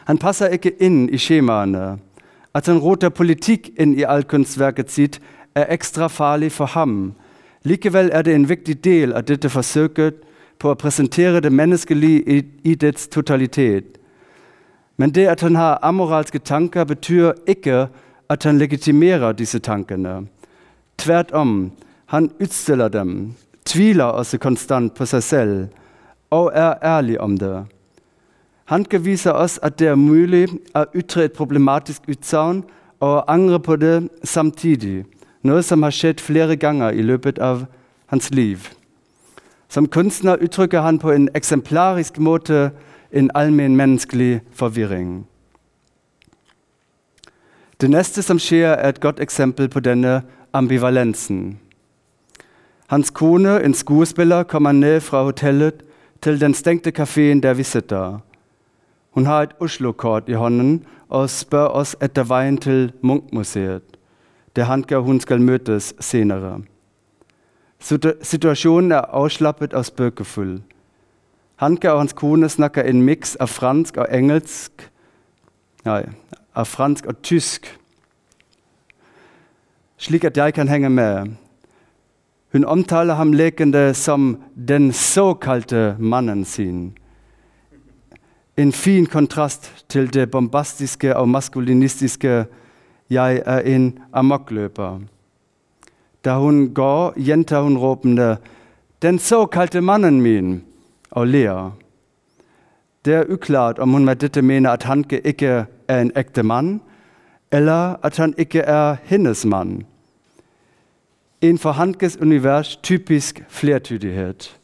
Han 0.05 0.19
passer 0.19 0.53
ikke 0.53 0.75
inn 0.81 1.09
i 1.09 1.19
skjemaene. 1.19 1.99
At 2.55 2.67
han 2.67 2.79
roter 2.79 3.09
politikk 3.09 3.71
inn 3.81 3.95
i 3.97 4.05
alt 4.05 4.29
kunstverket 4.29 4.91
sitt, 4.91 5.21
er 5.55 5.69
ekstra 5.73 6.09
farlig 6.09 6.53
for 6.53 6.67
ham. 6.67 7.15
Likevel 7.65 8.11
er 8.13 8.23
det 8.23 8.35
en 8.35 8.49
viktig 8.49 8.85
del 8.85 9.13
av 9.13 9.25
dette 9.29 9.49
forsøket 9.49 10.21
på 10.59 10.71
å 10.71 10.79
presentere 10.79 11.41
det 11.41 11.53
menneskelige 11.53 12.43
i 12.65 12.75
dets 12.75 13.09
totalitet. 13.09 13.97
Men 14.97 15.11
det 15.11 15.29
at 15.29 15.41
han 15.41 15.57
har 15.57 15.79
amoralske 15.83 16.39
tanker, 16.39 16.85
betyr 16.85 17.33
ikke 17.47 17.87
at 18.29 18.45
han 18.45 18.59
legitimerer 18.59 19.33
disse 19.33 19.59
tankene. 19.59 20.27
Tvert 20.99 21.33
om, 21.33 21.71
han 22.09 22.31
utstiller 22.41 22.89
dem, 22.89 23.35
tviler 23.65 24.05
også 24.05 24.39
konstant 24.39 24.95
på 24.97 25.05
seg 25.07 25.23
selv 25.23 25.67
og 26.33 26.51
er 26.55 26.79
ærlig 26.85 27.21
om 27.21 27.37
det. 27.39 27.67
Hanke 28.69 29.01
viser 29.05 29.33
oss 29.33 29.59
at 29.63 29.79
det 29.81 29.89
er 29.89 30.01
mulig 30.01 30.47
å 30.77 30.87
ytre 30.97 31.27
et 31.29 31.37
problematisk 31.37 32.09
utsagn 32.09 32.63
og 33.05 33.29
angre 33.29 33.61
på 33.61 33.77
det 33.77 34.09
samtidig, 34.25 35.05
noe 35.45 35.63
som 35.63 35.85
har 35.85 35.93
skjedd 35.93 36.21
flere 36.25 36.57
ganger 36.57 36.97
i 36.97 37.05
løpet 37.05 37.39
av 37.39 37.67
hans 38.09 38.31
liv. 38.33 38.71
Som 39.69 39.89
kunstner 39.89 40.41
uttrykker 40.41 40.81
han 40.81 40.99
på 40.99 41.13
en 41.13 41.29
eksemplarisk 41.37 42.19
måte 42.19 42.71
en 43.13 43.31
allmennmenneskelig 43.35 44.41
forvirring. 44.53 45.27
Det 47.81 47.91
neste 47.91 48.25
som 48.25 48.41
skjer, 48.41 48.73
er 48.73 48.89
et 48.89 49.01
godt 49.01 49.21
eksempel 49.21 49.69
på 49.69 49.81
denne 49.81 50.23
ambivalensen. 50.53 51.59
Hans 52.89 53.11
kone, 53.11 53.65
en 53.65 53.75
skuespiller, 53.75 54.43
kommer 54.43 54.73
ned 54.73 55.01
fra 55.01 55.23
hotellet 55.23 55.85
til 56.23 56.41
den 56.41 56.55
stengte 56.55 56.91
kafeen 56.91 57.43
der 57.43 57.55
vi 57.55 57.63
sitter. 57.63 58.19
Hun 59.11 59.27
har 59.27 59.43
et 59.43 59.55
Oslo-kort 59.61 60.29
i 60.29 60.33
hånden 60.33 60.85
og 61.09 61.31
spør 61.31 61.67
oss 61.67 61.97
etter 62.03 62.25
veien 62.25 62.57
til 62.57 62.93
Munch-museet, 63.03 63.83
der 64.57 64.65
Hanke 64.65 64.97
og 64.97 65.03
hun 65.03 65.21
skal 65.21 65.41
møtes 65.41 65.95
senere. 66.01 66.61
Situasjonen 68.23 68.93
er 68.93 69.01
avslappet 69.01 69.75
og 69.75 69.85
spøkefull. 69.85 70.63
Hanke 71.57 71.93
og 71.93 71.99
hans 71.99 72.13
kone 72.13 72.49
snakker 72.49 72.83
en 72.83 73.03
miks 73.03 73.37
av 73.37 73.47
fransk 73.47 73.97
og 73.97 74.07
engelsk 74.11 74.91
Nei, 75.85 76.03
av 76.55 76.67
fransk 76.67 77.07
og 77.07 77.21
tysk, 77.23 77.69
slik 79.97 80.25
at 80.25 80.37
jeg 80.37 80.55
kan 80.55 80.69
henge. 80.69 80.91
Hun 82.53 82.65
omtaler 82.65 83.15
ham 83.15 83.33
lekende 83.33 83.95
som 83.95 84.43
'den 84.57 84.93
såkalte 84.93 85.97
mannen 85.99 86.45
sin' 86.45 86.93
en 88.59 88.73
fin 88.73 89.07
kontrast 89.07 89.85
til 89.89 90.15
det 90.15 90.31
bombastiske 90.31 91.17
og 91.17 91.29
maskulinistiske 91.29 92.45
'jeg 93.11 93.43
er 93.47 93.61
en 93.61 93.99
amokløper'. 94.13 95.01
Da 96.25 96.39
hun 96.39 96.75
går, 96.75 97.13
gjentar 97.17 97.63
hun 97.63 97.79
ropende 97.79 98.37
'den 99.03 99.19
såkalte 99.19 99.81
mannen 99.81 100.21
min' 100.21 100.61
og 101.11 101.27
ler. 101.27 101.71
Det 103.05 103.15
er 103.15 103.25
uklart 103.29 103.79
om 103.79 103.93
hun 103.93 104.05
med 104.05 104.17
dette 104.17 104.43
mener 104.43 104.71
at 104.71 104.83
Hanke 104.83 105.21
ikke 105.27 105.67
er 105.89 106.01
en 106.01 106.13
ekte 106.17 106.43
mann, 106.43 106.81
eller 107.53 107.97
at 108.03 108.17
han 108.17 108.35
ikke 108.39 108.61
er 108.61 108.97
hennes 109.05 109.45
mann. 109.45 109.85
En 111.43 111.59
for 111.59 111.73
Hankes 111.73 112.17
univers 112.17 112.77
typisk 112.77 113.45
flertydighet. 113.49 114.59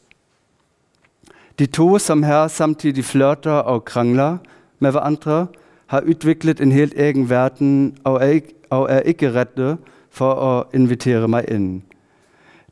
De 1.59 1.65
to 1.65 1.97
som 1.97 2.23
her 2.23 2.47
samtidig 2.47 3.05
flørter 3.05 3.51
og 3.51 3.85
krangler 3.85 4.37
med 4.79 4.91
hverandre, 4.91 5.47
har 5.87 6.01
utviklet 6.01 6.61
en 6.61 6.71
helt 6.71 6.93
egen 6.97 7.29
verden 7.29 7.97
og 8.03 8.25
er, 8.27 8.39
og 8.69 8.87
er 8.91 8.99
ikke 8.99 9.33
redde 9.33 9.77
for 10.09 10.33
å 10.33 10.63
invitere 10.73 11.27
meg 11.27 11.45
inn. 11.47 11.83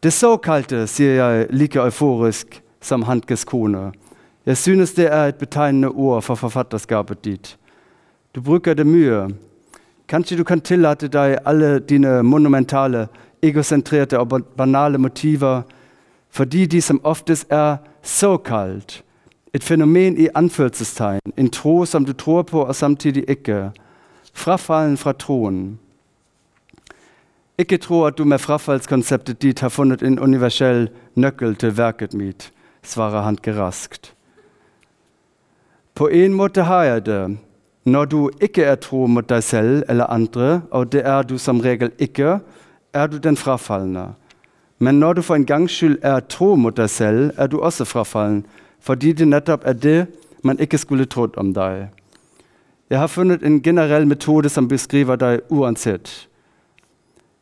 Det 0.03 0.13
såkalte, 0.13 0.87
sier 0.87 1.13
jeg 1.13 1.47
like 1.49 1.79
euforisk 1.79 2.61
som 2.81 3.03
Handkes 3.03 3.45
kone. 3.45 3.91
Jeg 4.45 4.57
synes 4.57 4.93
det 4.93 5.05
er 5.13 5.27
et 5.27 5.35
betegnende 5.35 5.87
ord 5.87 6.21
for 6.21 6.35
forfatterskapet 6.35 7.23
ditt. 7.25 7.57
Du 8.35 8.41
bruker 8.41 8.73
det 8.73 8.87
mye. 8.87 9.29
Kanskje 10.07 10.37
du 10.37 10.43
kan 10.43 10.61
tillate 10.61 11.07
deg 11.07 11.37
alle 11.45 11.79
dine 11.79 12.23
monumentale, 12.23 13.07
egosentrerte 13.43 14.19
og 14.19 14.43
banale 14.57 14.97
motiver 14.97 15.61
fordi 16.33 16.65
de 16.65 16.81
som 16.81 17.01
oftest 17.03 17.45
er 17.49 17.77
såkalt. 18.01 19.03
Et 19.53 19.63
fenomen 19.63 20.17
i 20.17 20.27
anførselstegn, 20.35 21.19
en 21.37 21.49
tro 21.49 21.85
tror 22.13 22.41
på 22.41 22.63
og 22.63 22.75
samtidig 22.75 23.23
ikke. 23.27 23.71
Frafallen 24.33 24.97
fra 24.97 25.11
troen. 25.11 25.79
Ikke 27.57 27.77
tro 27.77 28.03
at 28.03 28.17
du 28.17 28.23
med 28.25 28.39
frafallskonseptet 28.39 29.41
ditt 29.41 29.59
har 29.59 29.69
funnet 29.69 30.01
en 30.01 30.19
universell 30.19 30.89
nøkkel 31.15 31.55
til 31.55 31.77
verket 31.77 32.13
mitt, 32.13 32.51
svarer 32.83 33.21
han 33.21 33.37
raskt. 33.59 34.13
På 35.95 36.09
en 36.09 36.33
måte 36.33 36.61
har 36.61 36.83
jeg 36.83 37.05
det. 37.05 37.37
Når 37.85 38.05
du 38.05 38.29
ikke 38.41 38.63
er 38.63 38.75
tro 38.75 39.05
mot 39.07 39.29
deg 39.29 39.43
selv 39.43 39.83
eller 39.89 40.09
andre, 40.09 40.61
og 40.71 40.91
det 40.91 41.03
du 41.21 41.37
som 41.37 41.59
regel 41.61 41.91
ikke, 41.99 42.39
er 42.93 43.07
du 43.07 43.17
den 43.17 43.37
frafallende. 43.37 44.13
Men 44.79 44.95
når 44.95 45.13
du 45.13 45.21
for 45.21 45.35
en 45.35 45.45
gangs 45.45 45.71
skyld 45.71 45.97
er 46.01 46.19
tro 46.19 46.55
mot 46.55 46.77
deg 46.77 46.89
selv, 46.89 47.31
er 47.37 47.47
du 47.47 47.59
også 47.59 47.85
frafallen, 47.85 48.45
fordi 48.79 49.13
det 49.13 49.27
nettopp 49.27 49.61
er 49.65 49.73
det 49.73 50.07
man 50.43 50.59
ikke 50.59 50.77
skulle 50.77 51.05
trodd 51.05 51.37
om 51.37 51.53
deg. 51.53 51.87
Jeg 52.89 52.99
har 52.99 53.07
funnet 53.07 53.43
en 53.43 53.61
generell 53.61 54.07
metode 54.07 54.49
som 54.49 54.67
beskriver 54.67 55.15
deg 55.15 55.39
uansett. 55.49 56.27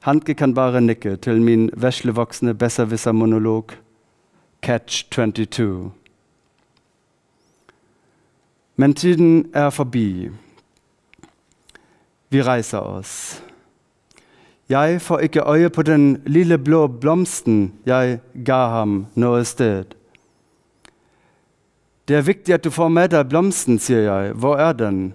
Handke 0.02 0.34
kan 0.34 0.54
bare 0.54 0.82
nikke 0.82 1.16
til 1.16 1.42
min 1.42 1.70
veslevoksne 1.78 2.54
besserwisser-monolog 2.54 3.72
Catch 4.62 5.10
22. 5.12 5.92
Men 8.76 8.94
tiden 8.94 9.52
er 9.54 9.70
forbi. 9.70 10.30
Vi 12.30 12.42
reiser 12.42 12.80
oss. 12.80 13.44
Jeg 14.72 15.02
får 15.02 15.20
ikke 15.20 15.44
øye 15.52 15.70
på 15.70 15.84
den 15.84 16.22
lille 16.26 16.58
blå 16.58 16.88
blomsten 16.88 17.74
jeg 17.86 18.20
ga 18.46 18.60
ham 18.72 19.06
noe 19.20 19.44
sted. 19.44 19.98
Det 22.08 22.16
er 22.16 22.24
viktig 22.24 22.54
at 22.54 22.64
du 22.64 22.70
får 22.72 22.88
med 22.88 23.12
deg 23.12 23.28
blomsten, 23.28 23.80
sier 23.80 24.06
jeg. 24.06 24.32
Hvor 24.40 24.56
er 24.56 24.72
den? 24.74 25.14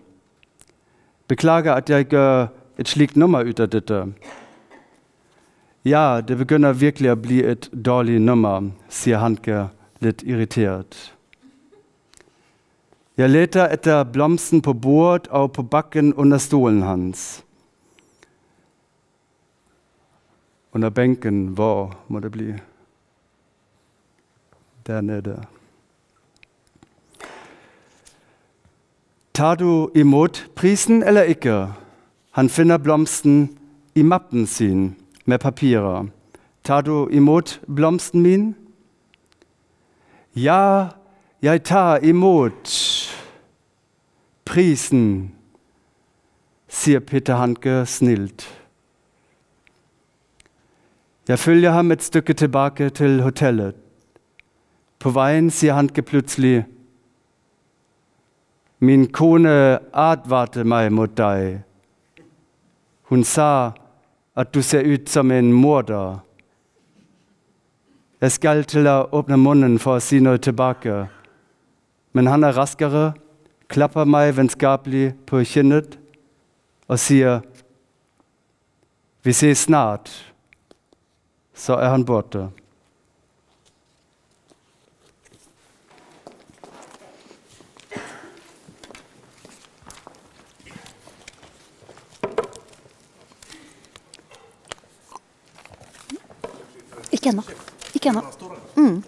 Beklager 1.28 1.72
at 1.72 1.90
jeg 1.90 2.10
gjør 2.12 2.48
et 2.78 2.88
slikt 2.88 3.16
nummer 3.16 3.48
ut 3.48 3.60
av 3.60 3.70
dette. 3.72 4.02
Ja, 5.84 6.20
det 6.20 6.36
begynner 6.36 6.76
virkelig 6.76 7.14
å 7.14 7.16
bli 7.16 7.40
et 7.44 7.70
dårlig 7.72 8.20
nummer, 8.20 8.72
sier 8.92 9.24
Hanke 9.24 9.68
litt 10.04 10.20
irritert. 10.26 10.96
Jeg 13.16 13.32
leter 13.32 13.72
etter 13.72 14.04
blomsten 14.04 14.60
på 14.60 14.76
bord 14.76 15.30
og 15.32 15.54
på 15.56 15.64
bakken 15.64 16.12
under 16.20 16.42
stolen 16.42 16.82
hans. 16.84 17.45
Under 20.76 20.90
benken, 20.90 21.46
hvor 21.46 21.96
må 22.08 22.20
det 22.20 22.32
bli? 22.32 22.54
Der 24.86 25.00
nede. 25.00 25.44
Tar 29.34 29.54
du 29.54 29.90
prisen 30.54 31.02
eller 31.02 31.22
ikke? 31.22 31.72
Han 32.30 32.48
finner 32.48 32.76
blomsten 32.78 33.58
i 33.94 34.02
mappen 34.02 34.46
sin 34.46 34.96
med 35.24 35.38
papirer. 35.38 36.06
Tar 36.64 36.80
du 36.80 37.08
imot 37.08 37.60
blomsten 37.76 38.22
min? 38.22 38.54
Ja, 40.34 40.88
jeg 41.42 41.64
tar 41.64 42.04
imot 42.04 42.68
prisen, 44.44 45.32
sier 46.68 47.00
Peter 47.00 47.34
Hanke 47.34 47.86
snilt. 47.86 48.55
Jeg 51.28 51.38
følger 51.38 51.70
ham 51.70 51.90
et 51.92 52.02
stykke 52.02 52.32
tilbake 52.32 52.90
til 52.90 53.22
hotellet. 53.22 53.74
På 54.98 55.10
veien 55.10 55.50
sier 55.50 55.74
Hanke 55.74 56.02
plutselig 56.02 56.64
Min 58.78 59.06
kone 59.12 59.78
advarte 59.92 60.64
meg 60.64 60.92
mot 60.92 61.10
deg. 61.16 61.62
Hun 63.08 63.24
sa 63.24 63.72
at 64.36 64.52
du 64.54 64.62
ser 64.62 64.84
ut 64.84 65.08
som 65.08 65.30
en 65.32 65.52
morder. 65.52 66.20
Jeg 68.20 68.32
skal 68.32 68.64
til 68.64 68.86
å 68.86 69.08
åpne 69.16 69.38
munnen 69.40 69.78
for 69.80 69.96
å 69.96 70.04
si 70.04 70.20
noe 70.20 70.38
tilbake, 70.38 71.06
men 72.12 72.28
han 72.28 72.44
er 72.44 72.54
raskere, 72.56 73.14
klapper 73.68 74.04
meg 74.04 74.36
vennskapelig 74.36 75.14
på 75.26 75.42
kinnet 75.44 75.98
og 76.86 77.00
sier 77.00 77.40
Vi 79.26 79.32
ses 79.34 79.64
snart. 79.66 80.12
Så 81.56 81.78
er 81.80 81.88
han 81.88 82.04
borte. 82.04 82.46
Ikke 97.10 97.32
ennå. 97.32 97.42
Ikke 97.96 98.12
ennå. 98.12 98.22
Mm. 98.76 99.02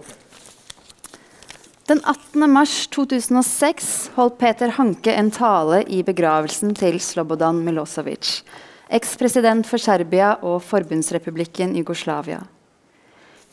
Den 1.88 2.00
18. 2.04 2.50
mars 2.50 2.86
2006 2.92 4.10
holdt 4.16 4.38
Peter 4.40 4.74
Hanke 4.76 5.14
en 5.14 5.30
tale 5.32 5.82
i 5.88 6.02
begravelsen 6.04 6.74
til 6.76 6.98
Slobodan 7.00 7.62
Milosevic, 7.64 8.42
ekspresident 8.88 9.66
for 9.68 9.80
Serbia 9.80 10.34
og 10.42 10.62
Forbundsrepublikken 10.64 11.74
Jugoslavia. 11.76 12.40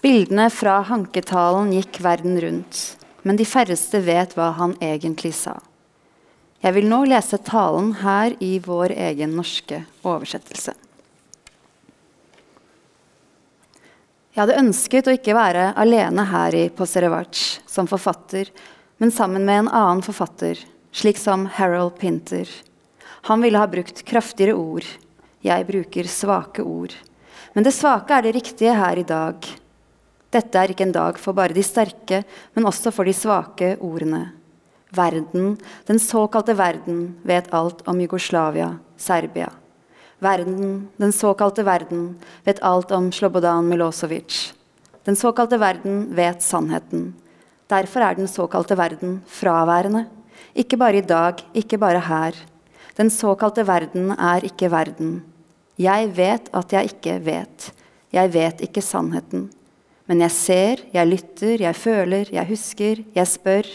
Bildene 0.03 0.49
fra 0.53 0.79
Hanketalen 0.85 1.71
gikk 1.73 1.99
verden 2.05 2.39
rundt, 2.41 2.81
men 3.25 3.39
de 3.39 3.47
færreste 3.47 4.01
vet 4.05 4.35
hva 4.37 4.51
han 4.59 4.75
egentlig 4.83 5.33
sa. 5.35 5.57
Jeg 6.61 6.75
vil 6.77 6.87
nå 6.89 7.03
lese 7.09 7.39
talen 7.45 7.91
her 8.01 8.35
i 8.41 8.55
vår 8.63 8.93
egen 8.95 9.35
norske 9.37 9.83
oversettelse. 10.05 10.73
Jeg 14.35 14.41
hadde 14.41 14.59
ønsket 14.59 15.07
å 15.07 15.13
ikke 15.15 15.35
være 15.37 15.69
alene 15.79 16.25
her 16.27 16.55
i 16.59 16.63
Poserevac 16.73 17.39
som 17.71 17.87
forfatter, 17.87 18.49
men 18.99 19.13
sammen 19.13 19.45
med 19.47 19.61
en 19.63 19.69
annen 19.71 20.03
forfatter, 20.03 20.59
slik 20.95 21.19
som 21.19 21.45
Harold 21.57 21.95
Pinter. 21.99 22.49
Han 23.29 23.41
ville 23.41 23.61
ha 23.61 23.67
brukt 23.67 24.03
kraftigere 24.07 24.57
ord. 24.59 24.85
Jeg 25.45 25.65
bruker 25.67 26.07
svake 26.09 26.63
ord. 26.65 26.95
Men 27.53 27.65
det 27.65 27.75
svake 27.75 28.15
er 28.15 28.25
det 28.25 28.33
riktige 28.39 28.73
her 28.73 28.97
i 28.97 29.05
dag. 29.05 29.45
Dette 30.33 30.57
er 30.57 30.71
ikke 30.73 30.87
en 30.87 30.95
dag 30.95 31.19
for 31.21 31.37
bare 31.37 31.53
de 31.53 31.61
sterke, 31.63 32.23
men 32.55 32.65
også 32.65 32.91
for 32.91 33.05
de 33.05 33.13
svake 33.13 33.75
ordene. 33.77 34.23
Verden, 34.95 35.53
den 35.85 35.99
såkalte 36.01 36.55
verden, 36.57 37.13
vet 37.27 37.51
alt 37.53 37.83
om 37.87 38.01
Jugoslavia, 38.01 38.71
Serbia. 38.97 39.51
Verden, 40.23 40.87
den 40.97 41.13
såkalte 41.13 41.65
verden, 41.67 42.15
vet 42.47 42.63
alt 42.63 42.91
om 42.95 43.11
Slobodan 43.11 43.69
Milosevic. 43.69 44.55
Den 45.05 45.15
såkalte 45.19 45.59
verden 45.61 46.07
vet 46.15 46.41
sannheten. 46.41 47.11
Derfor 47.69 48.01
er 48.01 48.17
den 48.17 48.27
såkalte 48.31 48.77
verden 48.79 49.19
fraværende. 49.29 50.07
Ikke 50.55 50.79
bare 50.79 51.03
i 51.03 51.05
dag, 51.05 51.43
ikke 51.53 51.77
bare 51.77 52.01
her. 52.01 52.33
Den 52.97 53.11
såkalte 53.11 53.67
verden 53.67 54.11
er 54.15 54.45
ikke 54.47 54.71
verden. 54.71 55.21
Jeg 55.75 56.07
vet 56.15 56.47
at 56.55 56.71
jeg 56.71 56.93
ikke 56.93 57.17
vet. 57.25 57.69
Jeg 58.15 58.31
vet 58.31 58.61
ikke 58.63 58.83
sannheten. 58.83 59.49
Men 60.07 60.21
jeg 60.21 60.31
ser, 60.31 60.83
jeg 60.93 61.09
lytter, 61.09 61.61
jeg 61.65 61.75
føler, 61.75 62.29
jeg 62.31 62.47
husker, 62.47 63.01
jeg 63.15 63.27
spør. 63.27 63.67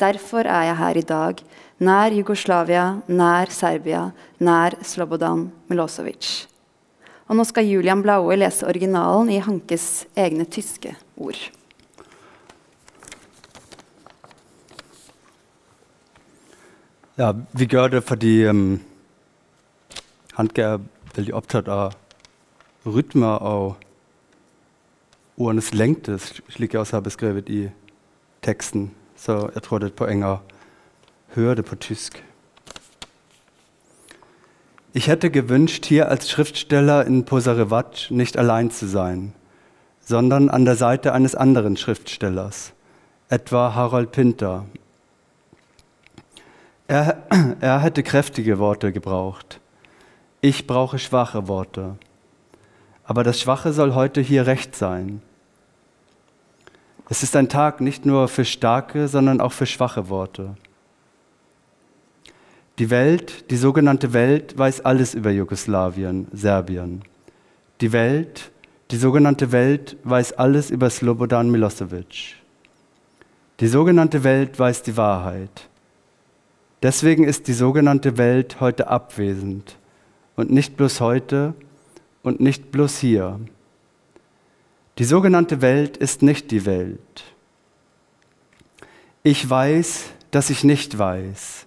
Derfor 0.00 0.46
er 0.46 0.68
jeg 0.70 0.76
her 0.78 0.98
i 1.00 1.04
dag, 1.08 1.40
nær 1.80 2.14
Jugoslavia, 2.14 3.00
nær 3.08 3.50
Serbia, 3.52 4.10
nær 4.38 4.76
Slobodan 4.84 5.48
Milosevic. 5.68 6.46
Og 7.26 7.36
nå 7.36 7.44
skal 7.48 7.66
Julian 7.66 8.04
Blaue 8.04 8.36
lese 8.38 8.68
originalen 8.68 9.32
i 9.34 9.40
Hankes 9.42 10.06
egne 10.16 10.46
tyske 10.46 10.94
ord. 11.16 11.40
Ja, 17.16 17.32
vi 17.56 17.66
gjør 17.72 17.96
det 17.96 18.04
fordi 18.04 18.34
um, 18.46 18.76
Hanke 20.36 20.62
er 20.62 20.84
veldig 21.16 21.34
opptatt 21.34 21.68
av 21.68 21.96
rytme 22.86 23.32
og 23.40 23.76
ordenes 25.36 25.72
lengde, 25.74 26.18
slik 26.20 26.74
jeg 26.74 26.80
også 26.80 26.98
har 26.98 27.04
beskrevet 27.06 27.48
i 27.48 27.66
tror 29.62 29.80
det 29.80 29.88
er 29.88 29.92
et 29.94 29.98
poeng 29.98 30.24
å 30.24 30.38
høre 31.34 31.56
det 31.60 31.66
på 31.68 31.76
tysk. 31.76 32.22
Ich 34.92 35.08
hätte 35.08 35.30
gewünscht, 35.30 35.84
hier 35.84 36.08
als 36.08 36.30
Schriftsteller 36.30 37.04
in 37.04 37.24
Posarevac 37.24 38.10
nicht 38.10 38.38
allein 38.38 38.70
zu 38.70 38.86
sein, 38.86 39.34
sondern 40.00 40.48
an 40.48 40.64
der 40.64 40.76
Seite 40.76 41.12
eines 41.12 41.34
anderen 41.34 41.76
Schriftstellers, 41.76 42.72
etwa 43.28 43.74
Harold 43.74 44.12
Pinter. 44.12 44.64
Er, 46.88 47.26
er 47.60 47.80
hätte 47.80 48.02
kräftige 48.02 48.58
Worte 48.58 48.92
gebraucht. 48.92 49.60
Ich 50.48 50.68
brauche 50.68 51.00
schwache 51.00 51.48
Worte. 51.48 51.96
Aber 53.02 53.24
das 53.24 53.40
Schwache 53.40 53.72
soll 53.72 53.94
heute 53.94 54.20
hier 54.20 54.46
recht 54.46 54.76
sein. 54.76 55.20
Es 57.10 57.24
ist 57.24 57.34
ein 57.34 57.48
Tag 57.48 57.80
nicht 57.80 58.06
nur 58.06 58.28
für 58.28 58.44
starke, 58.44 59.08
sondern 59.08 59.40
auch 59.40 59.50
für 59.50 59.66
schwache 59.66 60.08
Worte. 60.08 60.54
Die 62.78 62.90
Welt, 62.90 63.50
die 63.50 63.56
sogenannte 63.56 64.12
Welt, 64.12 64.56
weiß 64.56 64.84
alles 64.84 65.14
über 65.14 65.32
Jugoslawien, 65.32 66.28
Serbien. 66.32 67.02
Die 67.80 67.90
Welt, 67.90 68.52
die 68.92 68.98
sogenannte 68.98 69.50
Welt, 69.50 69.96
weiß 70.04 70.34
alles 70.34 70.70
über 70.70 70.90
Slobodan 70.90 71.50
Milosevic. 71.50 72.36
Die 73.58 73.66
sogenannte 73.66 74.22
Welt 74.22 74.56
weiß 74.60 74.84
die 74.84 74.96
Wahrheit. 74.96 75.68
Deswegen 76.84 77.24
ist 77.24 77.48
die 77.48 77.52
sogenannte 77.52 78.16
Welt 78.16 78.60
heute 78.60 78.86
abwesend 78.86 79.76
und 80.36 80.50
nicht 80.50 80.76
bloß 80.76 81.00
heute 81.00 81.54
und 82.22 82.40
nicht 82.40 82.70
bloß 82.70 82.98
hier. 82.98 83.40
Die 84.98 85.04
sogenannte 85.04 85.60
Welt 85.62 85.96
ist 85.96 86.22
nicht 86.22 86.50
die 86.50 86.64
Welt. 86.64 87.24
Ich 89.22 89.48
weiß, 89.48 90.10
dass 90.30 90.50
ich 90.50 90.62
nicht 90.62 90.96
weiß. 90.98 91.66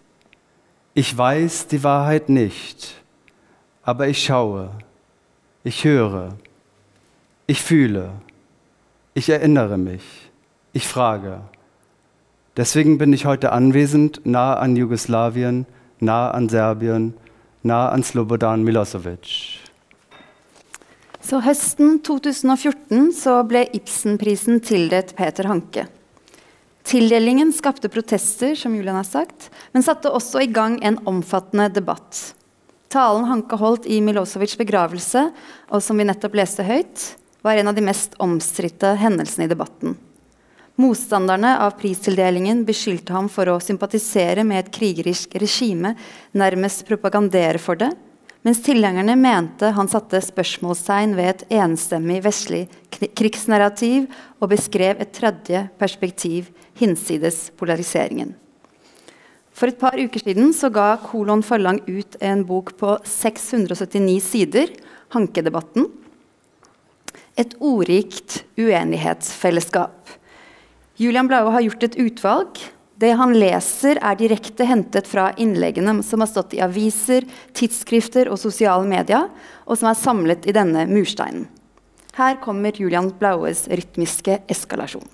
Ich 0.93 1.15
weiß 1.15 1.67
die 1.67 1.83
Wahrheit 1.83 2.29
nicht, 2.29 2.95
aber 3.83 4.07
ich 4.07 4.23
schaue, 4.23 4.71
ich 5.63 5.83
höre, 5.83 6.35
ich 7.47 7.61
fühle, 7.61 8.11
ich 9.13 9.29
erinnere 9.29 9.77
mich, 9.77 10.03
ich 10.73 10.87
frage. 10.87 11.41
Deswegen 12.57 12.97
bin 12.97 13.13
ich 13.13 13.25
heute 13.25 13.51
anwesend, 13.51 14.25
nah 14.25 14.55
an 14.55 14.75
Jugoslawien, 14.75 15.65
nah 15.99 16.31
an 16.31 16.49
Serbien, 16.49 17.13
nah 17.61 17.89
an 17.93 18.03
Slobodan 18.03 18.63
Milosevic. 18.63 19.59
Så 21.21 21.41
høsten 21.43 21.99
2014 22.05 23.11
så 23.13 23.35
ble 23.47 23.65
Ibsenprisen 23.75 24.61
tildelt 24.65 25.13
Peter 25.17 25.49
Hanke. 25.49 25.85
Tildelingen 26.89 27.51
skapte 27.53 27.91
protester, 27.91 28.55
som 28.57 28.73
Julian 28.73 28.97
har 28.97 29.05
sagt, 29.05 29.51
men 29.75 29.85
satte 29.85 30.09
også 30.09 30.41
i 30.41 30.49
gang 30.49 30.79
en 30.81 30.97
omfattende 31.09 31.67
debatt. 31.75 32.33
Talen 32.89 33.27
Hanke 33.29 33.59
holdt 33.61 33.85
i 33.85 33.99
Milosevics 34.01 34.57
begravelse, 34.57 35.27
og 35.69 35.83
som 35.85 35.99
vi 35.99 36.07
nettopp 36.09 36.39
leste 36.39 36.65
høyt, 36.65 37.11
var 37.45 37.59
en 37.59 37.69
av 37.69 37.77
de 37.77 37.83
mest 37.85 38.17
omstridte 38.23 38.95
hendelsene 38.97 39.45
i 39.45 39.51
debatten. 39.51 39.93
Motstanderne 40.79 41.57
av 41.59 41.73
pristildelingen 41.75 42.61
beskyldte 42.63 43.11
ham 43.11 43.25
for 43.27 43.49
å 43.51 43.57
sympatisere 43.59 44.45
med 44.47 44.61
et 44.61 44.69
krigerisk 44.71 45.33
regime, 45.41 45.91
nærmest 46.31 46.85
propagandere 46.87 47.59
for 47.59 47.75
det, 47.75 47.89
mens 48.47 48.61
tilhengerne 48.63 49.17
mente 49.19 49.73
han 49.75 49.89
satte 49.91 50.21
spørsmålstegn 50.23 51.17
ved 51.17 51.31
et 51.33 51.41
enstemmig 51.59 52.21
vestlig 52.23 52.61
krigsnarrativ 52.95 54.05
og 54.39 54.53
beskrev 54.53 55.01
et 55.03 55.11
tredje 55.17 55.65
perspektiv 55.81 56.47
hinsides 56.79 57.49
polariseringen. 57.59 58.31
For 59.51 59.67
et 59.67 59.81
par 59.81 59.99
uker 59.99 60.23
siden 60.23 60.53
så 60.55 60.69
ga 60.71 60.93
Kolon 61.03 61.43
Forlang 61.43 61.81
ut 61.89 62.15
en 62.23 62.45
bok 62.47 62.71
på 62.79 62.95
679 63.03 64.23
sider, 64.23 64.71
'Hankedebatten'. 65.11 65.91
Et 67.35 67.51
ordrikt 67.59 68.45
uenighetsfellesskap. 68.55 70.18
Julian 70.99 71.29
Blaue 71.31 71.53
har 71.55 71.63
gjort 71.63 71.85
et 71.87 71.95
utvalg 72.03 72.59
det 72.99 73.13
han 73.15 73.31
leser, 73.31 73.95
er 74.03 74.17
direkte 74.19 74.65
hentet 74.67 75.07
fra 75.07 75.29
innleggene 75.39 75.93
som 76.03 76.19
har 76.19 76.27
stått 76.27 76.57
i 76.57 76.59
aviser, 76.59 77.23
tidsskrifter 77.55 78.27
og 78.27 78.41
sosiale 78.41 78.83
medier, 78.89 79.29
og 79.63 79.79
som 79.79 79.87
er 79.87 79.95
samlet 79.95 80.49
i 80.49 80.55
denne 80.55 80.83
mursteinen. 80.89 81.45
Her 82.19 82.35
kommer 82.43 82.75
Julian 82.75 83.13
Blaues 83.15 83.69
rytmiske 83.71 84.41
eskalasjon. 84.51 85.07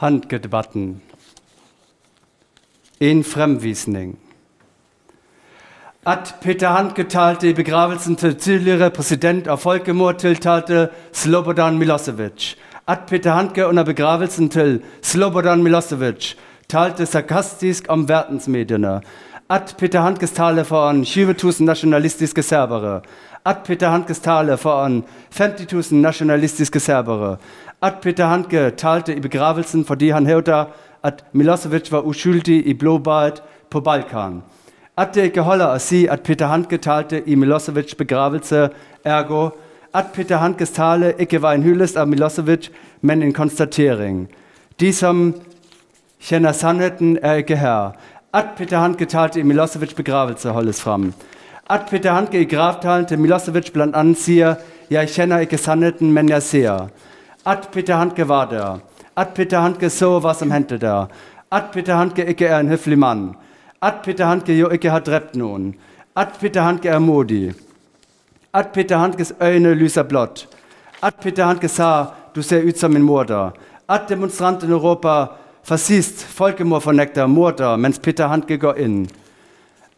Handgedebatten. 0.00 1.02
En 3.00 3.24
fremvisning. 3.24 4.18
At 6.06 6.34
Peter 6.40 6.68
Handke 6.68 7.04
talte 7.04 7.48
i 7.48 7.52
begravelsen 7.52 8.16
til 8.16 8.34
tidligere 8.34 8.90
president 8.90 9.46
av 9.46 9.60
folkemord 9.60 10.16
tiltalte 10.22 10.88
Slobodan 11.12 11.76
Milosevic. 11.78 12.54
At 12.88 13.04
Peter 13.08 13.32
Handke 13.36 13.66
under 13.66 13.84
begravelsen 13.84 14.48
til 14.48 14.82
Slobodan 15.02 15.62
Milosevic 15.62 16.34
talte 16.70 17.06
sarkastisk 17.06 17.88
om 17.88 18.06
verdensmediene. 18.08 19.00
At 19.50 19.74
Peter 19.78 20.00
Handkes 20.00 20.30
tale 20.32 20.64
foran 20.64 21.04
20 21.04 21.34
000 21.42 21.66
nasjonalistiske 21.66 22.42
serbere. 22.42 23.00
At 23.44 23.64
Peter 23.66 23.90
Handkes 23.90 24.20
tale 24.20 24.56
foran 24.56 25.02
50 25.30 25.92
000 25.92 26.00
nasjonalistiske 26.02 26.80
serbere 26.80 27.36
at 27.82 27.94
Peter 28.02 28.26
Handke 28.26 28.70
talte 28.76 29.14
i 29.16 29.20
begravelsen 29.20 29.84
fordi 29.84 30.08
han 30.10 30.26
hævder, 30.26 30.64
at 31.02 31.24
Milosevic 31.32 31.92
var 31.92 32.00
uskyldig 32.00 32.66
i 32.66 32.74
blodbadet 32.74 33.42
på 33.70 33.80
Balkan. 33.80 34.42
At 34.96 35.14
det 35.14 35.22
ikke 35.22 35.42
holder 35.42 35.66
at 36.10 36.20
Peter 36.20 36.46
Handke 36.46 36.76
talte 36.76 37.22
i 37.26 37.34
Milosevics 37.34 37.94
begravelse, 37.94 38.68
ergo 39.04 39.48
at 39.94 40.04
Peter 40.14 40.36
Handkes 40.36 40.70
tale 40.70 41.14
ikke 41.18 41.42
var 41.42 41.52
en 41.52 41.62
hyllest 41.62 41.96
av 41.96 42.08
Milosevic, 42.08 42.70
men 43.00 43.22
en 43.22 43.32
konstatering. 43.32 44.28
De 44.80 44.92
kjenner 46.20 46.52
sannheten, 46.52 47.18
er 47.22 47.32
ikke 47.32 47.56
her. 47.56 47.92
At 48.32 48.46
Peter 48.56 48.78
Handke 48.78 49.06
talte 49.06 49.40
i 49.40 49.42
Milosevics 49.42 49.94
begravelse, 49.94 50.50
holdes 50.50 50.80
fram. 50.82 51.12
At 51.70 51.80
Peter 51.90 52.12
Handke 52.12 52.40
i 52.40 52.44
gravtalen 52.44 53.06
til 53.06 53.18
Milosevic 53.18 53.72
bl.a. 53.72 54.04
sier 54.14 54.54
'Jeg 54.90 55.08
kjenner 55.08 55.38
ikke 55.38 55.58
sannheten, 55.58 56.12
men 56.12 56.28
jeg 56.28 56.42
ser'. 56.42 56.88
At 57.46 57.68
Peter 57.72 58.24
var 58.24 58.44
der. 58.44 58.78
At 59.16 59.28
Peter 59.34 59.60
Handke 59.60 59.90
så 59.90 60.18
hva 60.20 60.34
som 60.34 60.50
hendte 60.50 60.78
der. 60.78 61.06
At 61.52 61.64
Peter 61.72 61.94
Handke 61.94 62.26
ikke 62.26 62.46
er 62.46 62.60
en 62.60 62.68
høflig 62.68 62.98
mann. 62.98 63.34
At 63.82 63.94
Peter 64.04 64.26
Handke 64.26 64.52
jo 64.52 64.68
ikke 64.68 64.90
har 64.90 65.00
drept 65.00 65.36
noen. 65.36 65.74
At 66.16 66.28
Peter 66.40 66.62
Handke 66.62 66.88
er 66.88 66.98
modig. 66.98 67.54
At 68.54 68.72
Peter 68.72 68.96
Handkes 68.96 69.32
øyne 69.42 69.74
lyser 69.74 70.02
blått. 70.02 70.48
At 71.02 71.14
Peter 71.22 71.44
Handke 71.44 71.68
sa 71.68 72.06
'du 72.34 72.42
ser 72.42 72.62
ut 72.68 72.78
som 72.78 72.96
en 72.96 73.02
morder'. 73.02 73.50
At 73.88 74.10
demonstrantene 75.60 75.66
roper 75.66 75.66
'fascist', 75.66 76.24
folkemordfornekter, 76.24 77.26
morder, 77.26 77.76
mens 77.76 77.98
Peter 77.98 78.28
Handke 78.28 78.58
går 78.58 78.74
inn. 78.74 79.08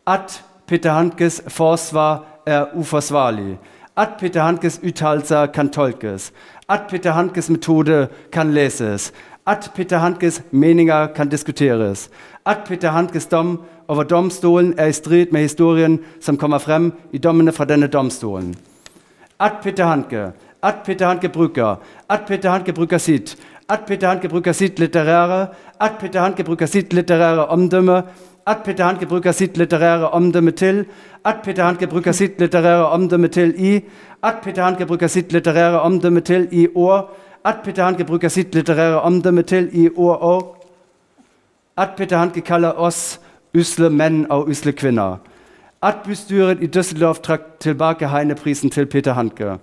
At 0.06 0.44
Peter 0.66 0.92
Handkes 0.92 1.42
forsvar 1.48 2.24
er 2.46 2.66
uforsvarlig. 2.74 3.58
At 3.96 4.08
Peter 4.18 4.42
Handkes 4.42 4.80
uttalelser 4.82 5.46
kan 5.46 5.70
tolkes 5.70 6.32
at 6.68 6.80
Peter 6.88 7.12
Handkes 7.12 7.50
metode 7.50 8.08
kan 8.32 8.52
leses, 8.52 9.12
at 9.46 9.70
Peter 9.74 9.98
Handkes 9.98 10.42
meninger 10.50 11.06
kan 11.06 11.28
diskuteres, 11.28 12.10
at 12.46 12.58
Peter 12.66 12.90
Handkes 12.90 13.26
dom 13.26 13.60
over 13.88 14.02
domstolen 14.02 14.74
er 14.78 14.86
i 14.86 14.92
strid 14.92 15.26
med 15.32 15.40
historien 15.40 15.98
som 16.20 16.36
kommer 16.36 16.58
frem 16.58 16.92
i 17.12 17.18
dommene 17.18 17.52
fra 17.52 17.64
denne 17.64 17.86
domstolen. 17.86 18.54
At 19.40 19.52
Peter 19.62 19.84
Handke, 19.84 20.32
at 20.62 20.74
Peter 20.84 21.06
Handke 21.06 21.28
bruker, 21.28 21.76
at 22.08 22.20
Peter 22.26 22.50
Handke 22.50 22.72
bruker 22.72 22.98
sitt, 22.98 23.36
at 23.72 23.86
Peter 23.86 24.08
Handke 24.08 24.28
bruker 24.28 24.52
sitt 24.52 24.78
litterære, 24.78 25.46
at 25.80 25.92
Peter 26.00 26.20
Handke 26.20 26.44
bruker 26.44 26.66
sitt 26.66 26.92
litterære 26.92 27.46
omdømme, 27.46 28.02
at 28.46 28.56
Peter 28.64 28.84
Handke 28.84 29.06
bruker 29.06 29.32
sitt 29.32 29.56
litterære 29.56 30.10
omdømme 30.10 30.50
til, 30.50 30.84
at 31.24 31.36
Peter 31.44 31.64
Handke 31.64 31.86
bruker 31.86 32.12
sitt 32.12 32.40
litterære 32.40 32.86
omdømme 32.88 33.28
til 33.28 33.54
i, 33.56 33.80
at 34.22 34.34
Peter 34.42 34.62
Handke 34.64 34.86
bruker 34.86 35.06
sitt 35.06 35.32
litterære 35.32 35.80
omdømme 35.80 36.20
til 36.20 36.48
i 36.52 36.66
år, 36.74 37.16
at 37.44 37.56
Peter 37.64 37.84
Handke 37.84 38.04
bruker 38.04 38.28
sitt 38.28 38.54
litterære 38.54 39.00
omdømme 39.00 39.42
til 39.42 39.70
i 39.72 39.88
år 39.96 40.16
òg, 40.36 40.68
at 41.76 41.88
Peter 41.96 42.18
Handke 42.18 42.40
kaller 42.40 42.76
oss 42.76 43.20
usle 43.58 43.90
menn 43.90 44.26
og 44.30 44.48
usle 44.48 44.72
kvinner, 44.72 45.16
at 45.82 46.04
bystyret 46.04 46.60
i 46.62 46.68
Düsseldorf 46.76 47.22
trakk 47.22 47.60
tilbake 47.60 48.08
Heineprisen 48.08 48.70
til 48.70 48.86
Peter 48.86 49.12
Handke, 49.12 49.56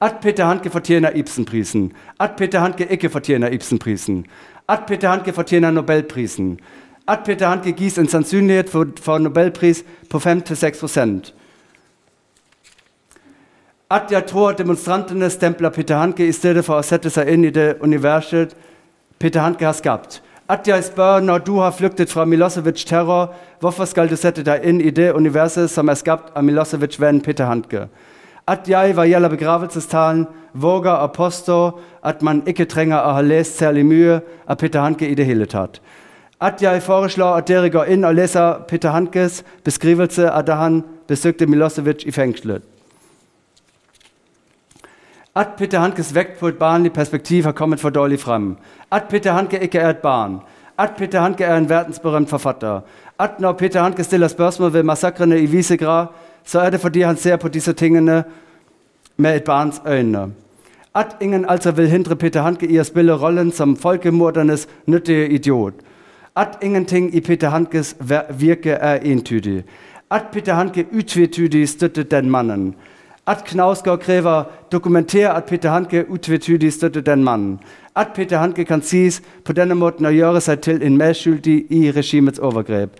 at 0.00 0.14
Peter 0.22 0.44
Handke 0.46 0.70
fortjener 0.70 1.10
Ibsenprisen, 1.14 1.92
at 2.18 2.30
Peter 2.36 2.60
Handke 2.60 2.86
ikke 2.86 3.10
fortjener 3.10 3.50
Ibsenprisen, 3.50 4.26
at 4.68 4.80
Peter 4.86 5.08
Handke 5.08 5.32
fortjener 5.32 5.70
Nobelprisen, 5.70 6.60
at 7.08 7.18
Peter 7.24 7.48
Handke 7.48 7.72
gis 7.72 7.98
en 7.98 8.08
sannsynlighet 8.08 8.68
for, 8.68 8.86
for 9.00 9.18
Nobelpris 9.18 9.84
på 10.10 10.18
5-6 10.18 11.32
At 13.90 14.02
jeg 14.10 14.26
tror 14.26 14.52
demonstrantene 14.52 15.30
stempler 15.30 15.70
Peter 15.70 15.96
Handke 15.96 16.28
i 16.28 16.32
stedet 16.32 16.64
for 16.64 16.78
å 16.78 16.82
sette 16.82 17.10
seg 17.10 17.28
inn 17.28 17.44
i 17.44 17.50
det 17.50 17.76
universet 17.80 18.56
Peter 19.18 19.40
Handke 19.40 19.64
har 19.64 19.72
skapt. 19.72 20.22
At 20.48 20.68
jeg 20.68 20.84
spør 20.84 21.20
når 21.20 21.38
du 21.38 21.56
har 21.58 21.70
flyktet 21.70 22.10
fra 22.10 22.24
Milosevic 22.24 22.84
terror, 22.86 23.34
hvorfor 23.60 23.84
skal 23.84 24.08
du 24.08 24.16
sette 24.16 24.44
deg 24.44 24.64
inn 24.64 24.80
i 24.80 24.90
det 24.90 25.12
universet 25.12 25.70
som 25.70 25.88
er 25.88 25.94
skapt 25.94 26.36
av 26.36 26.44
Milosevic-vennen 26.44 27.22
Peter 27.22 27.44
Handke? 27.44 27.88
Gjelder 28.48 29.28
begravelsestalen, 29.28 30.26
våger 30.52 31.04
å 31.04 31.12
påstå 31.12 31.58
at 32.02 32.22
man 32.22 32.42
ikke 32.46 32.64
trenger 32.64 32.98
å 32.98 33.14
ha 33.18 33.22
lest 33.22 33.58
særlig 33.58 33.84
mye 33.86 34.20
av 34.48 34.56
Peter 34.56 34.80
Handke 34.80 35.08
i 35.08 35.14
det 35.14 35.26
hele 35.28 35.46
tatt 35.46 35.80
at 36.40 36.60
går 37.72 37.84
inn 37.90 38.04
og 38.04 38.14
leser 38.14 38.60
Peter 38.68 38.90
Hankes 38.94 39.42
beskrivelse 39.64 40.28
da 40.46 40.54
han 40.54 40.84
besøkte 41.08 41.46
Milosevic 41.46 42.06
i 42.06 42.14
fengselet. 42.14 42.62
At 45.34 45.56
Peter 45.58 45.78
Handkes 45.78 46.14
vekt 46.14 46.38
på 46.38 46.48
et 46.48 46.58
perspektiv 46.90 47.44
har 47.44 47.52
kommet 47.52 47.80
for 47.80 47.90
dårlig 47.90 48.20
frem. 48.20 48.56
At 48.90 49.08
Peter 49.08 49.32
Handke 49.32 49.58
ikke 49.62 49.78
er 49.78 49.90
et 49.90 50.02
barn. 50.02 50.40
At 50.78 50.96
Peter 50.96 51.20
Handke 51.20 51.44
er 51.44 51.56
en 51.56 51.68
verdensberømt 51.68 52.28
forfatter. 52.28 52.80
At 53.18 53.40
når 53.40 53.52
Peter 53.52 53.82
Handke 53.82 54.04
stiller 54.04 54.28
spørsmål 54.28 54.72
ved 54.72 54.82
massakrene 54.82 55.40
i 55.40 55.46
Visegrad, 55.46 56.06
så 56.48 56.60
er 56.60 56.70
det 56.70 56.80
fordi 56.80 57.00
han 57.00 57.16
ser 57.16 57.36
på 57.36 57.48
disse 57.48 57.72
tingene 57.72 58.24
med 59.16 59.36
et 59.36 59.44
barns 59.44 59.82
øyne. 59.86 60.32
At 60.94 61.16
ingen 61.20 61.44
altså 61.48 61.70
vil 61.70 61.88
hindre 61.88 62.16
Peter 62.16 62.42
Handke 62.42 62.66
i 62.66 62.76
at 62.76 62.86
spille 62.86 63.12
rollen 63.12 63.52
som 63.52 63.76
folkemordernes 63.76 64.68
nyttige 64.86 65.28
idiot. 65.28 65.74
At 66.36 66.48
ingenting 66.62 67.14
i 67.14 67.20
Peter 67.20 67.48
Handkes 67.48 67.96
virke 68.38 68.70
er 68.70 68.94
entydig. 68.94 69.64
At 70.10 70.22
Peter 70.32 70.54
Handke 70.54 70.86
utvetydig 70.98 71.68
støtter 71.68 72.02
den 72.02 72.30
mannen. 72.30 72.74
At 73.26 73.44
Knausgård 73.44 73.98
kræver 73.98 74.42
dokumentere 74.72 75.36
at 75.36 75.44
Peter 75.44 75.70
Handke 75.70 76.10
utvetydig 76.10 76.72
støtter 76.72 77.00
den 77.00 77.24
mannen. 77.24 77.60
At 77.96 78.06
Peter 78.14 78.38
Handke 78.38 78.64
kan 78.64 78.82
siges 78.82 79.22
på 79.44 79.52
denne 79.52 79.74
måten 79.74 80.06
å 80.06 80.14
gjøre 80.14 80.40
seg 80.40 80.60
til 80.60 80.82
en 80.82 80.96
medskyldig 80.96 81.64
i 81.70 81.90
regimets 81.90 82.38
overgrep. 82.38 82.90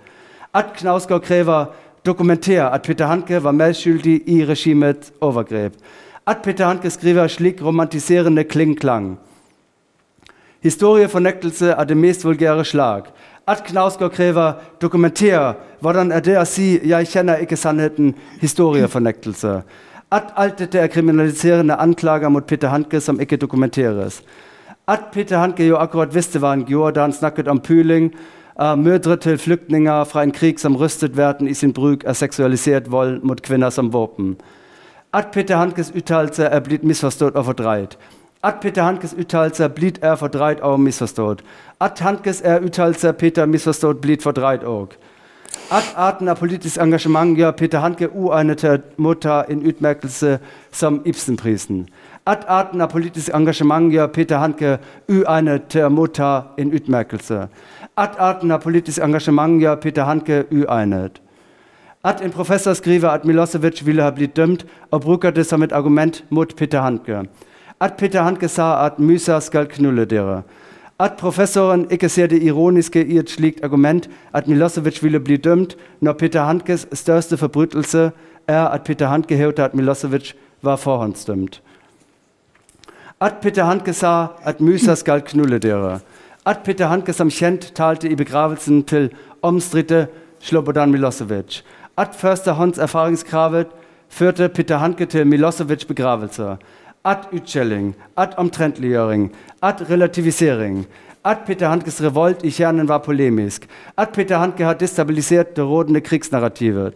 At 0.54 0.64
Knausgård 0.76 1.22
kræver 1.22 1.64
dokumentere 2.06 2.72
at 2.74 2.82
Peter 2.82 3.06
Handke 3.06 3.44
var 3.44 3.52
medskyldig 3.52 4.22
i 4.26 4.44
regimets 4.44 5.12
overgrep. 5.20 5.72
At 6.26 6.36
Peter 6.42 6.66
Handke 6.66 6.90
skriver 6.90 7.26
slik 7.26 7.62
romantiserende 7.64 8.44
klingklang. 8.44 9.18
Historiefornektelse 10.62 11.74
av 11.74 11.86
det 11.86 11.96
mest 11.96 12.24
vulgære 12.24 12.64
slag. 12.64 13.02
At 13.46 13.64
Knausgård 13.64 14.12
krever 14.12 14.52
dokumentere 14.80 15.54
hvordan 15.80 16.12
er 16.12 16.20
det 16.20 16.38
å 16.38 16.44
si 16.44 16.80
'jeg 16.84 17.06
kjenner 17.06 17.36
ikke 17.36 17.56
sannheten', 17.56 18.14
historiefornektelse. 18.40 19.62
At 20.12 20.32
alt 20.36 20.58
dette 20.58 20.78
er 20.78 20.86
kriminaliserende 20.86 21.74
anklager 21.74 22.28
mot 22.28 22.46
Peter 22.46 22.68
Handke 22.68 23.00
som 23.00 23.20
ikke 23.20 23.36
dokumenteres. 23.36 24.22
At 24.88 25.00
Peter 25.12 25.38
Handke 25.38 25.66
jo 25.66 25.76
akkurat 25.76 26.14
visste 26.14 26.38
hva 26.38 26.48
han 26.48 26.64
gjorde 26.64 26.94
da 26.94 27.00
han 27.00 27.12
snakket 27.12 27.48
om 27.48 27.60
puling 27.60 28.14
av 28.58 28.78
mødre 28.78 29.16
til 29.16 29.38
flyktninger 29.38 30.04
fra 30.04 30.22
en 30.22 30.32
krig 30.32 30.60
som 30.60 30.76
rystet 30.76 31.16
verden 31.16 31.48
i 31.48 31.54
sin 31.54 31.72
bruk 31.72 32.04
av 32.04 32.14
seksualisert 32.14 32.90
vold 32.90 33.20
mot 33.22 33.42
kvinner 33.42 33.70
som 33.70 33.92
våpen. 33.92 34.36
At 35.14 35.30
Peter 35.32 35.56
Handkes 35.56 35.92
uttalelse 35.96 36.44
er 36.44 36.60
blitt 36.60 36.84
misforstått 36.84 37.34
og 37.34 37.44
fordreid. 37.44 37.94
At 38.42 38.54
Peter 38.62 38.82
Handkes 38.82 39.14
uttalelse 39.18 39.64
er 39.64 39.68
blitt 39.68 39.98
er 40.02 40.16
fordreid 40.16 40.60
og 40.60 40.80
misforstått. 40.80 41.42
At 41.80 41.98
Handkes 41.98 42.42
er 42.44 42.60
uttalelse 42.60 43.12
Peter 43.12 43.46
misforstått 43.46 44.00
blitt 44.00 44.22
fordreid 44.22 44.66
òg. 44.66 44.98
At 45.70 45.94
arten 45.96 46.28
av 46.28 46.36
politisk 46.36 46.80
engasjement 46.80 47.38
gjør 47.38 47.50
Peter 47.50 47.78
Handke 47.78 48.08
å 48.08 48.30
motta 48.96 49.44
en 49.48 49.62
utmerkelse 49.66 50.38
som 50.72 51.02
Ibsenprisen. 51.04 51.88
At 52.26 52.44
arten 52.48 52.80
av 52.80 52.90
politisk 52.92 53.34
engasjement 53.34 53.92
gjør 53.92 54.06
Peter 54.06 54.38
Handke 54.38 54.78
å 55.08 55.90
motta 55.90 56.42
en 56.58 56.72
utmerkelse. 56.72 57.48
At 57.98 58.14
arten 58.22 58.50
av 58.54 58.60
politisk 58.62 59.02
engasjement 59.02 59.56
gjør 59.58 59.80
Peter 59.82 60.04
Handke 60.06 60.44
uegnet. 60.54 61.16
At 62.04 62.20
en 62.22 62.30
professor 62.30 62.72
skriver 62.78 63.08
at 63.10 63.24
Milosevic 63.24 63.86
ville 63.86 64.02
ha 64.02 64.10
blitt 64.14 64.36
dømt, 64.36 64.66
og 64.90 65.00
bruker 65.00 65.30
det 65.30 65.46
som 65.46 65.62
et 65.62 65.72
argument 65.72 66.24
mot 66.30 66.56
Peter 66.56 66.80
Handke. 66.80 67.24
At 67.80 67.96
Peter 67.98 68.22
Handke 68.22 68.48
sa 68.48 68.86
at 68.86 68.98
musa 68.98 69.40
skal 69.40 69.66
knulle 69.66 70.04
dere. 70.04 70.42
At 70.98 71.12
professoren 71.18 71.86
ikke 71.90 72.08
ser 72.08 72.26
det 72.26 72.42
ironiske 72.42 73.06
i 73.06 73.18
et 73.18 73.30
slikt 73.30 73.64
argument 73.64 74.08
at 74.32 74.48
Milosevic 74.48 75.02
ville 75.02 75.20
bli 75.20 75.36
dømt 75.36 75.76
når 76.00 76.12
Peter 76.12 76.42
Handkes 76.42 76.86
største 76.92 77.36
forbrytelse 77.36 78.10
er 78.48 78.64
at 78.68 78.82
Peter 78.84 79.06
Handke 79.06 79.36
hevder 79.36 79.64
at 79.64 79.74
Milosevic 79.74 80.34
var 80.62 80.76
forhåndsdømt. 80.76 81.62
At 83.20 83.34
Peter 83.42 83.64
Handke 83.64 83.92
sa 83.92 84.26
at 84.44 84.60
musa 84.60 84.94
skal 84.94 85.20
knulle 85.20 85.58
dere. 85.58 85.98
At 86.48 86.62
Peter 86.64 86.88
Handke 86.88 87.12
som 87.12 87.28
kjent 87.28 87.66
talte 87.76 88.08
i 88.08 88.16
begravelsen 88.16 88.80
til 88.88 89.10
omstridte 89.44 90.06
Slobodan 90.40 90.90
Milosevic. 90.94 91.60
At 91.98 92.16
førstehånds 92.16 92.78
erfaringskravet 92.78 93.66
førte 94.08 94.48
Peter 94.48 94.80
Handke 94.80 95.06
til 95.06 95.26
Milosevics 95.26 95.84
begravelse 95.84 96.56
at 97.04 97.28
utskjelling, 97.32 97.96
at 98.16 98.34
omtrentliggjøring, 98.36 99.32
at 99.62 99.90
relativisering. 99.90 100.86
At 101.24 101.36
Peter 101.46 101.68
Handkes 101.68 102.02
revolt 102.02 102.44
i 102.44 102.50
kjernen 102.50 102.88
var 102.88 102.98
polemisk. 102.98 103.68
At 103.96 104.08
Peter 104.14 104.38
Handke 104.38 104.64
har 104.64 104.74
destabilisert 104.74 105.56
det 105.56 105.64
rådende 105.64 106.00
krigsnarrativet. 106.00 106.94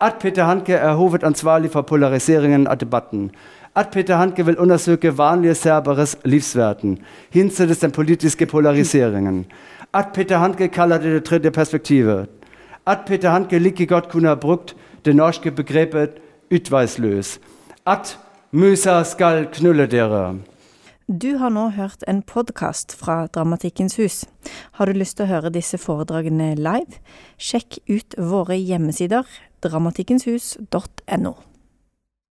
At 0.00 0.14
Peter 0.20 0.44
Handke 0.44 0.74
er 0.74 0.94
hovedansvarlig 0.94 1.70
for 1.70 1.82
polariseringen 1.82 2.66
av 2.66 2.76
debatten. 2.76 3.30
At 3.78 3.90
Peter 3.92 4.16
Handke 4.16 4.46
vil 4.46 4.58
undersøke 4.58 5.18
vanlige 5.18 5.54
serberes 5.54 6.16
livsverden, 6.24 6.98
hinsides 7.30 7.78
den 7.78 7.90
politiske 7.90 8.46
polariseringen. 8.46 9.46
At 9.94 10.06
Peter 10.14 10.38
Handke 10.38 10.68
kaller 10.68 10.98
det 10.98 11.12
det 11.12 11.24
tredje 11.24 11.50
perspektivet. 11.50 12.26
At 12.86 12.98
Peter 13.06 13.30
Handke 13.30 13.58
like 13.58 13.86
godt 13.86 14.08
kunne 14.08 14.28
ha 14.28 14.34
brukt 14.34 14.76
det 15.04 15.16
norske 15.16 15.50
begrepet 15.50 16.10
utveisløs. 16.50 17.38
At 17.86 18.18
Musa 18.52 19.02
skal 19.02 19.46
knulle 19.52 19.86
dere. 19.86 20.38
Du 21.22 21.36
har 21.36 21.48
nå 21.48 21.68
hørt 21.68 22.02
en 22.08 22.22
podkast 22.22 22.96
fra 22.96 23.26
Dramatikkens 23.26 23.96
hus. 23.96 24.24
Har 24.72 24.84
du 24.84 24.92
lyst 24.92 25.16
til 25.16 25.28
å 25.28 25.30
høre 25.30 25.54
disse 25.54 25.78
foredragene 25.78 26.54
live? 26.54 26.98
Sjekk 27.38 27.78
ut 27.88 28.18
våre 28.18 28.58
hjemmesider 28.58 29.22
dramatikkenshus.no. 29.62 31.47